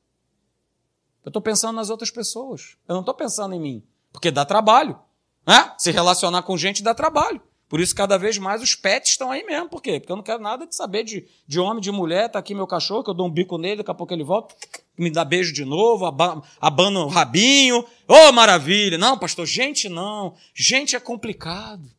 Eu 1.24 1.30
estou 1.30 1.40
pensando 1.40 1.76
nas 1.76 1.88
outras 1.88 2.10
pessoas. 2.10 2.76
Eu 2.88 2.94
não 2.94 3.00
estou 3.00 3.14
pensando 3.14 3.54
em 3.54 3.60
mim. 3.60 3.82
Porque 4.12 4.30
dá 4.30 4.44
trabalho. 4.44 4.98
Né? 5.46 5.72
Se 5.78 5.90
relacionar 5.90 6.42
com 6.42 6.56
gente 6.56 6.82
dá 6.82 6.94
trabalho. 6.94 7.40
Por 7.72 7.80
isso, 7.80 7.94
cada 7.94 8.18
vez 8.18 8.36
mais 8.36 8.60
os 8.60 8.74
pets 8.74 9.12
estão 9.12 9.30
aí 9.30 9.42
mesmo. 9.44 9.66
Por 9.66 9.80
quê? 9.80 9.98
Porque 9.98 10.12
eu 10.12 10.16
não 10.16 10.22
quero 10.22 10.42
nada 10.42 10.66
de 10.66 10.74
saber 10.74 11.04
de, 11.04 11.26
de 11.46 11.58
homem, 11.58 11.80
de 11.80 11.90
mulher. 11.90 12.28
Tá 12.28 12.38
aqui 12.38 12.54
meu 12.54 12.66
cachorro, 12.66 13.02
que 13.02 13.08
eu 13.08 13.14
dou 13.14 13.26
um 13.26 13.30
bico 13.30 13.56
nele, 13.56 13.76
daqui 13.76 13.90
a 13.90 13.94
pouco 13.94 14.12
ele 14.12 14.22
volta, 14.22 14.54
me 14.98 15.10
dá 15.10 15.24
beijo 15.24 15.54
de 15.54 15.64
novo, 15.64 16.04
abana 16.04 17.00
o 17.00 17.08
rabinho. 17.08 17.78
Ô, 18.06 18.14
oh, 18.28 18.32
maravilha! 18.32 18.98
Não, 18.98 19.18
pastor, 19.18 19.46
gente 19.46 19.88
não. 19.88 20.34
Gente 20.52 20.94
é 20.94 21.00
complicado. 21.00 21.90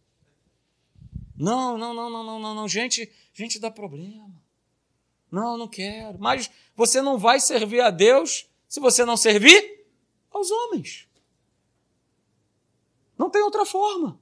Não, 1.36 1.76
não, 1.76 1.92
não, 1.92 2.08
não, 2.08 2.24
não, 2.24 2.40
não, 2.40 2.54
não. 2.54 2.68
Gente, 2.68 3.12
gente 3.34 3.58
dá 3.58 3.72
problema. 3.72 4.30
Não, 5.32 5.58
não 5.58 5.68
quero. 5.68 6.20
Mas 6.20 6.52
você 6.76 7.02
não 7.02 7.18
vai 7.18 7.40
servir 7.40 7.82
a 7.82 7.90
Deus 7.90 8.46
se 8.70 8.80
você 8.80 9.04
não 9.04 9.18
servir 9.18 9.88
aos 10.32 10.52
homens. 10.52 11.08
Não 13.24 13.30
tem 13.30 13.42
outra 13.42 13.66
forma. 13.66 14.20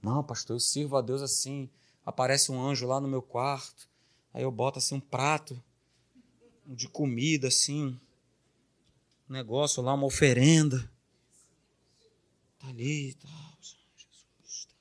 Não, 0.00 0.22
pastor, 0.22 0.54
eu 0.54 0.60
sirvo 0.60 0.96
a 0.96 1.02
Deus 1.02 1.20
assim. 1.20 1.68
Aparece 2.04 2.52
um 2.52 2.62
anjo 2.64 2.86
lá 2.86 3.00
no 3.00 3.08
meu 3.08 3.20
quarto. 3.20 3.88
Aí 4.32 4.44
eu 4.44 4.50
boto 4.52 4.78
assim 4.78 4.94
um 4.94 5.00
prato 5.00 5.60
de 6.64 6.88
comida, 6.88 7.48
assim. 7.48 8.00
Um 9.28 9.32
negócio 9.32 9.82
lá, 9.82 9.92
uma 9.94 10.06
oferenda. 10.06 10.88
Tá 12.60 12.68
ali. 12.68 13.16
Jesus. 13.60 14.68
Tá. 14.68 14.74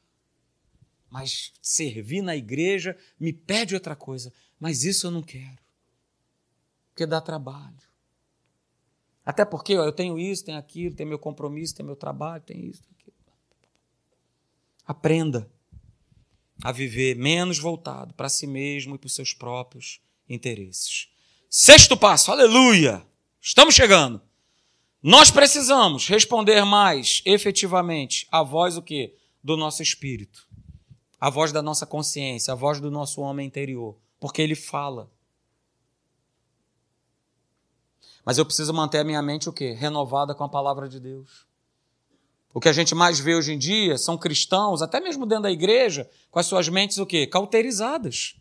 Mas 1.10 1.52
servir 1.64 2.22
na 2.22 2.36
igreja 2.36 2.96
me 3.20 3.34
pede 3.34 3.74
outra 3.74 3.96
coisa. 3.96 4.32
Mas 4.60 4.84
isso 4.84 5.08
eu 5.08 5.12
não 5.12 5.24
quero. 5.24 5.58
Porque 6.90 7.08
dá 7.08 7.20
trabalho. 7.20 7.82
Até 9.26 9.44
porque 9.44 9.76
ó, 9.78 9.84
eu 9.84 9.92
tenho 9.92 10.20
isso, 10.20 10.46
tenho 10.46 10.58
aquilo, 10.58 10.96
tenho 10.96 11.10
meu 11.10 11.18
compromisso, 11.18 11.76
tenho 11.76 11.88
meu 11.88 11.96
trabalho, 11.96 12.44
tenho 12.44 12.64
isso, 12.64 12.84
tenho 12.84 12.96
aquilo. 13.00 13.16
Aprenda 14.86 15.50
a 16.64 16.72
viver 16.72 17.16
menos 17.16 17.58
voltado 17.58 18.14
para 18.14 18.30
si 18.30 18.46
mesmo 18.46 18.96
e 18.96 18.98
para 18.98 19.08
os 19.08 19.16
seus 19.16 19.34
próprios 19.34 20.00
interesses. 20.30 21.10
Sexto 21.50 21.98
passo, 21.98 22.32
aleluia! 22.32 23.06
Estamos 23.42 23.76
chegando. 23.76 24.22
Nós 25.02 25.30
precisamos 25.30 26.08
responder 26.08 26.64
mais 26.66 27.22
efetivamente 27.26 28.28
à 28.32 28.42
voz 28.42 28.78
o 28.78 28.82
quê? 28.82 29.16
Do 29.44 29.56
nosso 29.56 29.84
espírito. 29.84 30.48
A 31.20 31.30
voz 31.30 31.52
da 31.52 31.62
nossa 31.62 31.86
consciência, 31.86 32.52
a 32.52 32.56
voz 32.56 32.80
do 32.80 32.90
nosso 32.92 33.22
homem 33.22 33.46
interior, 33.46 33.98
porque 34.20 34.42
ele 34.42 34.56
fala. 34.56 35.12
Mas 38.26 38.40
eu 38.40 38.46
preciso 38.46 38.74
manter 38.74 38.98
a 38.98 39.04
minha 39.04 39.22
mente 39.22 39.48
o 39.48 39.54
quê? 39.54 39.72
Renovada 39.72 40.34
com 40.34 40.44
a 40.44 40.50
palavra 40.50 40.90
de 40.90 41.00
Deus. 41.00 41.46
O 42.52 42.60
que 42.60 42.68
a 42.68 42.74
gente 42.74 42.96
mais 42.96 43.20
vê 43.20 43.36
hoje 43.36 43.54
em 43.54 43.58
dia 43.58 43.98
são 43.98 44.18
cristãos, 44.18 44.82
até 44.82 45.00
mesmo 45.00 45.26
dentro 45.28 45.44
da 45.44 45.52
igreja, 45.52 46.10
com 46.32 46.40
as 46.40 46.48
suas 46.48 46.68
mentes 46.68 46.98
o 46.98 47.06
quê? 47.06 47.28
Cauterizadas. 47.28 48.36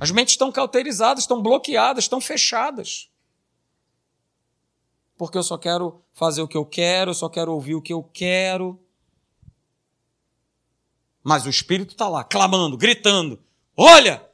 As 0.00 0.10
mentes 0.10 0.34
estão 0.34 0.50
cauterizadas, 0.50 1.24
estão 1.24 1.42
bloqueadas, 1.42 2.04
estão 2.04 2.20
fechadas. 2.20 3.10
Porque 5.18 5.36
eu 5.36 5.42
só 5.42 5.58
quero 5.58 6.00
fazer 6.14 6.40
o 6.40 6.48
que 6.48 6.56
eu 6.56 6.64
quero, 6.64 7.12
só 7.12 7.28
quero 7.28 7.52
ouvir 7.52 7.74
o 7.74 7.82
que 7.82 7.92
eu 7.92 8.02
quero. 8.02 8.80
Mas 11.22 11.44
o 11.44 11.50
Espírito 11.50 11.92
está 11.92 12.08
lá, 12.08 12.22
clamando, 12.22 12.76
gritando: 12.76 13.42
Olha, 13.76 14.24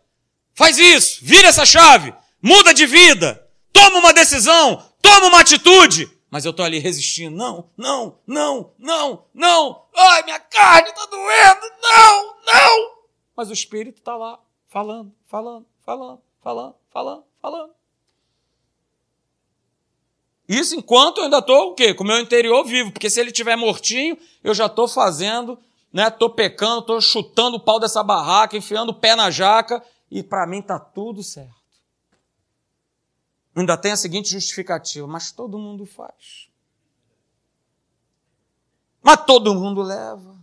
faz 0.53 0.79
isso, 0.79 1.25
vira 1.25 1.49
essa 1.49 1.65
chave, 1.65 2.15
muda 2.41 2.75
de 2.75 2.87
vida, 2.87 3.44
toma 3.75 3.99
uma 3.99 4.15
decisão, 4.15 4.83
toma 5.03 5.27
uma 5.27 5.41
atitude. 5.41 6.09
Mas 6.31 6.45
eu 6.45 6.53
estou 6.53 6.65
ali 6.65 6.79
resistindo. 6.79 7.37
Não, 7.37 7.69
não, 7.77 8.19
não, 8.27 8.73
não, 8.79 9.25
não. 9.35 9.85
Ai, 9.95 10.23
minha 10.23 10.41
carne 10.41 10.89
está 10.89 11.05
doendo. 11.07 11.61
Não, 11.83 12.37
não. 12.47 12.95
Mas 13.37 13.51
o 13.51 13.53
Espírito 13.53 13.99
está 13.99 14.17
lá, 14.17 14.39
falando, 14.69 15.13
falando, 15.27 15.67
falando, 15.85 16.21
falando, 16.43 16.75
falando, 16.91 17.25
falando. 17.41 17.71
Isso 20.49 20.75
enquanto 20.75 21.19
eu 21.19 21.25
ainda 21.25 21.39
estou 21.39 21.71
o 21.71 21.75
quê? 21.75 21.95
Com 21.95 22.05
o 22.05 22.07
meu 22.07 22.19
interior 22.19 22.65
vivo. 22.65 22.93
Porque 22.93 23.09
se 23.09 23.21
ele 23.21 23.31
estiver 23.31 23.57
mortinho, 23.57 24.19
eu 24.43 24.55
já 24.55 24.67
estou 24.67 24.87
fazendo, 24.87 25.59
né? 25.93 26.09
Estou 26.09 26.31
pecando, 26.31 26.81
estou 26.81 27.01
chutando 27.01 27.57
o 27.57 27.61
pau 27.61 27.81
dessa 27.81 28.03
barraca, 28.03 28.57
enfiando 28.57 28.91
o 28.91 28.95
pé 28.95 29.15
na 29.15 29.31
jaca. 29.31 29.83
E 30.11 30.23
para 30.23 30.47
mim 30.47 30.59
está 30.59 30.79
tudo 30.79 31.23
certo. 31.23 31.64
Ainda 33.57 33.77
tem 33.77 33.93
a 33.93 33.97
seguinte 33.97 34.31
justificativa, 34.31 35.07
mas 35.07 35.31
todo 35.31 35.59
mundo 35.59 35.87
faz. 35.87 36.49
Mas 39.03 39.25
todo 39.25 39.55
mundo 39.55 39.83
leva. 39.83 40.35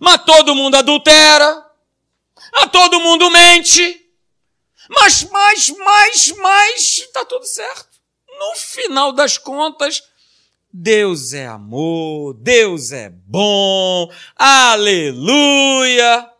Mas 0.00 0.24
todo 0.24 0.54
mundo 0.54 0.76
adultera. 0.76 1.66
Mas 2.52 2.70
todo 2.70 3.00
mundo 3.00 3.30
mente. 3.30 4.06
Mas, 4.88 5.24
mas, 5.24 5.68
mas, 5.68 6.32
mas, 6.38 6.98
está 6.98 7.24
tudo 7.24 7.44
certo. 7.44 7.98
No 8.38 8.54
final 8.56 9.12
das 9.12 9.36
contas, 9.36 10.02
Deus 10.72 11.32
é 11.32 11.46
amor, 11.46 12.34
Deus 12.34 12.92
é 12.92 13.10
bom, 13.10 14.10
aleluia. 14.36 16.30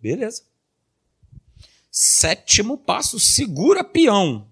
Beleza. 0.00 0.44
Sétimo 2.00 2.78
passo, 2.78 3.18
segura 3.18 3.82
peão. 3.82 4.46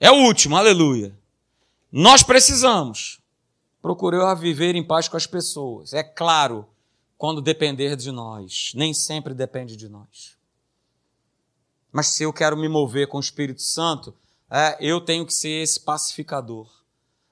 É 0.00 0.10
o 0.10 0.24
último, 0.24 0.56
aleluia. 0.56 1.14
Nós 1.92 2.22
precisamos 2.22 3.20
procurar 3.82 4.32
viver 4.32 4.74
em 4.74 4.82
paz 4.82 5.06
com 5.06 5.18
as 5.18 5.26
pessoas. 5.26 5.92
É 5.92 6.02
claro, 6.02 6.66
quando 7.18 7.42
depender 7.42 7.94
de 7.94 8.10
nós. 8.10 8.72
Nem 8.74 8.94
sempre 8.94 9.34
depende 9.34 9.76
de 9.76 9.86
nós. 9.86 10.38
Mas 11.92 12.06
se 12.06 12.22
eu 12.22 12.32
quero 12.32 12.56
me 12.56 12.70
mover 12.70 13.06
com 13.06 13.18
o 13.18 13.20
Espírito 13.20 13.60
Santo, 13.60 14.14
é, 14.50 14.78
eu 14.80 14.98
tenho 15.02 15.26
que 15.26 15.34
ser 15.34 15.62
esse 15.62 15.78
pacificador. 15.78 16.66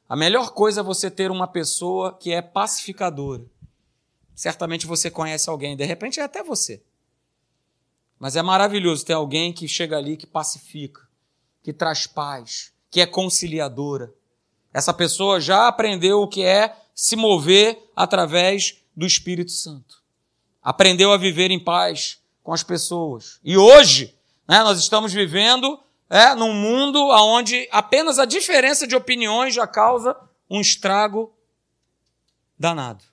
A 0.07 0.15
melhor 0.15 0.51
coisa 0.51 0.83
é 0.83 0.85
você 0.85 1.11
ter 1.11 1.31
uma 1.31 1.49
pessoa 1.49 2.13
que 2.13 2.31
é 2.31 2.43
pacificadora. 2.43 3.47
Certamente 4.35 4.87
você 4.87 5.11
conhece 5.11 5.49
alguém, 5.49 5.75
de 5.75 5.85
repente 5.87 6.21
é 6.21 6.25
até 6.25 6.43
você. 6.43 6.83
Mas 8.25 8.37
é 8.37 8.41
maravilhoso 8.41 9.05
ter 9.05 9.13
alguém 9.13 9.53
que 9.53 9.69
chega 9.69 9.99
ali, 9.99 10.17
que 10.17 10.27
pacifica, 10.27 11.07
que 11.63 11.75
traz 11.75 12.07
paz, 12.07 12.73
que 12.91 13.03
é 13.03 13.07
conciliadora. 13.07 14.15
Essa 14.73 14.95
pessoa 14.95 15.39
já 15.39 15.69
aprendeu 15.69 16.23
o 16.23 16.27
que 16.27 16.43
é 16.43 16.75
se 16.95 17.17
mover 17.17 17.79
através 17.95 18.83
do 18.97 19.05
Espírito 19.05 19.51
Santo. 19.51 20.03
Aprendeu 20.63 21.13
a 21.13 21.19
viver 21.19 21.51
em 21.51 21.63
paz 21.63 22.19
com 22.43 22.55
as 22.55 22.63
pessoas. 22.63 23.39
E 23.45 23.59
hoje, 23.59 24.17
né, 24.49 24.63
nós 24.63 24.79
estamos 24.79 25.13
vivendo 25.13 25.79
é, 26.09 26.35
num 26.35 26.55
mundo 26.55 26.99
onde 27.11 27.69
apenas 27.71 28.19
a 28.19 28.25
diferença 28.25 28.87
de 28.87 28.97
opiniões 28.97 29.53
já 29.53 29.67
causa 29.67 30.17
um 30.49 30.63
estrago 30.63 31.31
danado. 32.59 33.05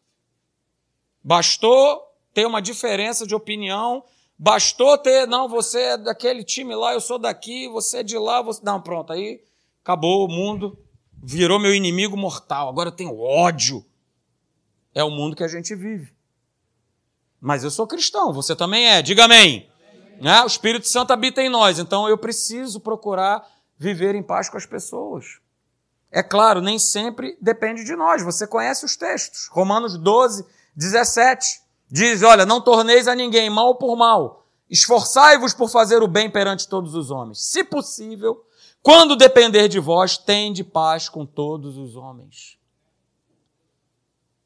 Bastou 1.22 2.02
ter 2.34 2.48
uma 2.48 2.62
diferença 2.62 3.28
de 3.28 3.36
opinião 3.36 4.06
Bastou 4.44 4.98
ter, 4.98 5.28
não, 5.28 5.48
você 5.48 5.80
é 5.80 5.98
daquele 6.00 6.44
time 6.44 6.74
lá, 6.74 6.94
eu 6.94 7.00
sou 7.00 7.20
daqui, 7.20 7.68
você 7.68 8.00
é 8.00 8.04
de 8.04 8.18
lá, 8.18 8.42
você. 8.42 8.60
Não, 8.64 8.82
pronto, 8.82 9.14
aí 9.14 9.40
acabou 9.84 10.26
o 10.26 10.28
mundo, 10.28 10.76
virou 11.22 11.60
meu 11.60 11.76
inimigo 11.76 12.18
mortal. 12.18 12.68
Agora 12.68 12.90
eu 12.90 12.92
tenho 12.92 13.16
ódio. 13.20 13.86
É 14.96 15.04
o 15.04 15.12
mundo 15.12 15.36
que 15.36 15.44
a 15.44 15.48
gente 15.48 15.76
vive. 15.76 16.12
Mas 17.40 17.64
eu 17.64 17.70
sou 17.70 17.86
cristão, 17.86 18.34
você 18.34 18.56
também 18.56 18.88
é, 18.88 19.04
diga 19.04 19.26
amém. 19.26 19.70
amém. 19.94 20.18
Né? 20.20 20.42
O 20.42 20.48
Espírito 20.48 20.88
Santo 20.88 21.14
habita 21.14 21.40
em 21.40 21.48
nós, 21.50 21.78
então 21.78 22.10
eu 22.10 22.18
preciso 22.18 22.80
procurar 22.80 23.48
viver 23.78 24.16
em 24.16 24.24
paz 24.24 24.50
com 24.50 24.58
as 24.58 24.66
pessoas. 24.66 25.38
É 26.12 26.24
claro, 26.24 26.62
nem 26.62 26.80
sempre 26.80 27.38
depende 27.40 27.84
de 27.84 27.96
nós. 27.96 28.24
Você 28.24 28.48
conhece 28.48 28.86
os 28.86 28.96
textos. 28.96 29.48
Romanos 29.52 30.00
12, 30.00 30.44
17. 30.76 31.62
Diz: 31.92 32.24
Olha, 32.24 32.46
não 32.46 32.62
torneis 32.62 33.08
a 33.08 33.14
ninguém 33.14 33.50
mal 33.50 33.76
por 33.76 33.98
mal. 33.98 34.46
Esforçai-vos 34.70 35.54
por 35.54 35.70
fazer 35.70 36.02
o 36.02 36.08
bem 36.08 36.30
perante 36.30 36.68
todos 36.68 36.96
os 36.96 37.12
homens. 37.12 37.42
Se 37.42 37.62
possível, 37.62 38.46
quando 38.82 39.18
depender 39.18 39.68
de 39.68 39.80
vós, 39.80 40.18
tende 40.18 40.64
paz 40.64 41.10
com 41.10 41.26
todos 41.26 41.78
os 41.78 41.98
homens. 41.98 42.58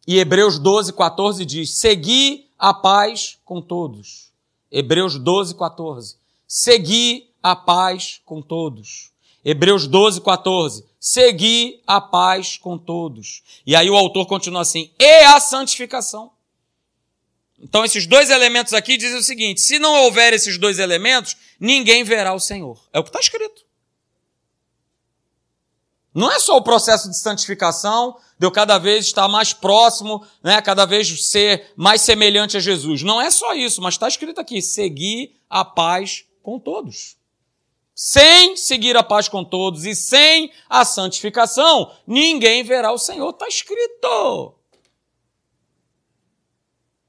E 0.07 0.17
Hebreus 0.17 0.57
12, 0.57 0.93
14 0.93 1.45
diz: 1.45 1.75
Segui 1.75 2.49
a 2.57 2.73
paz 2.73 3.37
com 3.45 3.61
todos. 3.61 4.33
Hebreus 4.71 5.19
12, 5.19 5.53
14. 5.55 6.17
Segui 6.47 7.29
a 7.41 7.55
paz 7.55 8.21
com 8.25 8.41
todos. 8.41 9.11
Hebreus 9.43 9.85
12, 9.85 10.21
14. 10.21 10.83
Segui 10.99 11.81
a 11.85 12.01
paz 12.01 12.57
com 12.57 12.79
todos. 12.79 13.43
E 13.65 13.75
aí 13.75 13.89
o 13.89 13.95
autor 13.95 14.25
continua 14.25 14.61
assim: 14.61 14.89
e 14.99 15.23
a 15.25 15.39
santificação. 15.39 16.34
Então, 17.59 17.85
esses 17.85 18.05
dois 18.05 18.29
elementos 18.29 18.73
aqui 18.73 18.97
dizem 18.97 19.17
o 19.17 19.23
seguinte: 19.23 19.61
se 19.61 19.79
não 19.79 19.93
houver 20.03 20.33
esses 20.33 20.57
dois 20.57 20.79
elementos, 20.79 21.35
ninguém 21.59 22.03
verá 22.03 22.33
o 22.33 22.39
Senhor. 22.39 22.79
É 22.91 22.99
o 22.99 23.03
que 23.03 23.09
está 23.09 23.19
escrito. 23.19 23.65
Não 26.13 26.31
é 26.31 26.39
só 26.39 26.55
o 26.55 26.63
processo 26.63 27.09
de 27.09 27.17
santificação, 27.17 28.17
de 28.39 28.47
eu 28.47 28.51
cada 28.51 28.77
vez 28.77 29.05
estar 29.05 29.27
mais 29.27 29.51
próximo, 29.51 30.25
né, 30.41 30.61
cada 30.61 30.85
vez 30.85 31.29
ser 31.29 31.73
mais 31.75 32.01
semelhante 32.01 32.55
a 32.55 32.59
Jesus. 32.61 33.03
Não 33.03 33.21
é 33.21 33.29
só 33.29 33.53
isso, 33.53 33.81
mas 33.81 33.95
está 33.95 34.07
escrito 34.07 34.39
aqui: 34.39 34.61
seguir 34.61 35.35
a 35.49 35.65
paz 35.65 36.25
com 36.41 36.59
todos. 36.59 37.17
Sem 37.93 38.57
seguir 38.57 38.97
a 38.97 39.03
paz 39.03 39.29
com 39.29 39.43
todos 39.43 39.85
e 39.85 39.95
sem 39.95 40.51
a 40.69 40.83
santificação, 40.83 41.93
ninguém 42.05 42.61
verá 42.63 42.91
o 42.91 42.97
Senhor. 42.97 43.29
Está 43.29 43.47
escrito. 43.47 44.53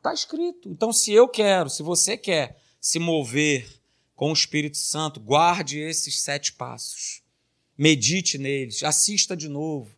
Está 0.07 0.15
escrito. 0.15 0.69
Então, 0.69 0.93
se 0.93 1.13
eu 1.13 1.27
quero, 1.27 1.69
se 1.69 1.83
você 1.83 2.17
quer 2.17 2.63
se 2.81 2.97
mover 3.01 3.69
com 4.15 4.31
o 4.31 4.33
Espírito 4.33 4.77
Santo, 4.77 5.19
guarde 5.19 5.81
esses 5.81 6.21
sete 6.21 6.53
passos. 6.53 7.23
Medite 7.77 8.39
neles, 8.39 8.85
assista 8.85 9.37
de 9.37 9.49
novo, 9.49 9.91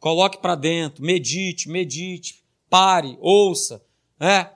coloque 0.00 0.38
para 0.38 0.56
dentro, 0.56 1.04
medite, 1.04 1.68
medite, 1.68 2.42
pare, 2.68 3.16
ouça, 3.20 3.80
é, 4.18 4.50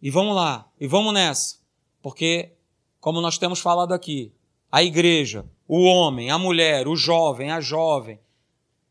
e 0.00 0.10
vamos 0.10 0.34
lá, 0.34 0.66
e 0.80 0.86
vamos 0.86 1.12
nessa, 1.12 1.58
porque, 2.00 2.52
como 3.00 3.20
nós 3.20 3.36
temos 3.36 3.60
falado 3.60 3.92
aqui, 3.92 4.32
a 4.70 4.82
igreja, 4.82 5.44
o 5.68 5.82
homem, 5.82 6.30
a 6.30 6.38
mulher, 6.38 6.88
o 6.88 6.96
jovem, 6.96 7.50
a 7.50 7.60
jovem, 7.60 8.18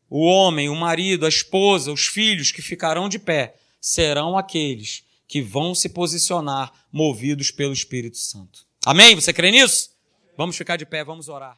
o 0.07 0.23
homem, 0.23 0.69
o 0.69 0.75
marido, 0.75 1.25
a 1.25 1.29
esposa, 1.29 1.91
os 1.91 2.05
filhos 2.05 2.51
que 2.51 2.61
ficarão 2.61 3.09
de 3.09 3.17
pé 3.17 3.55
serão 3.81 4.37
aqueles 4.37 5.03
que 5.31 5.41
vão 5.41 5.73
se 5.73 5.87
posicionar 5.87 6.73
movidos 6.91 7.51
pelo 7.51 7.71
Espírito 7.71 8.17
Santo. 8.17 8.67
Amém? 8.85 9.15
Você 9.15 9.31
crê 9.31 9.49
nisso? 9.49 9.91
Vamos 10.35 10.57
ficar 10.57 10.75
de 10.75 10.85
pé, 10.85 11.05
vamos 11.05 11.29
orar. 11.29 11.57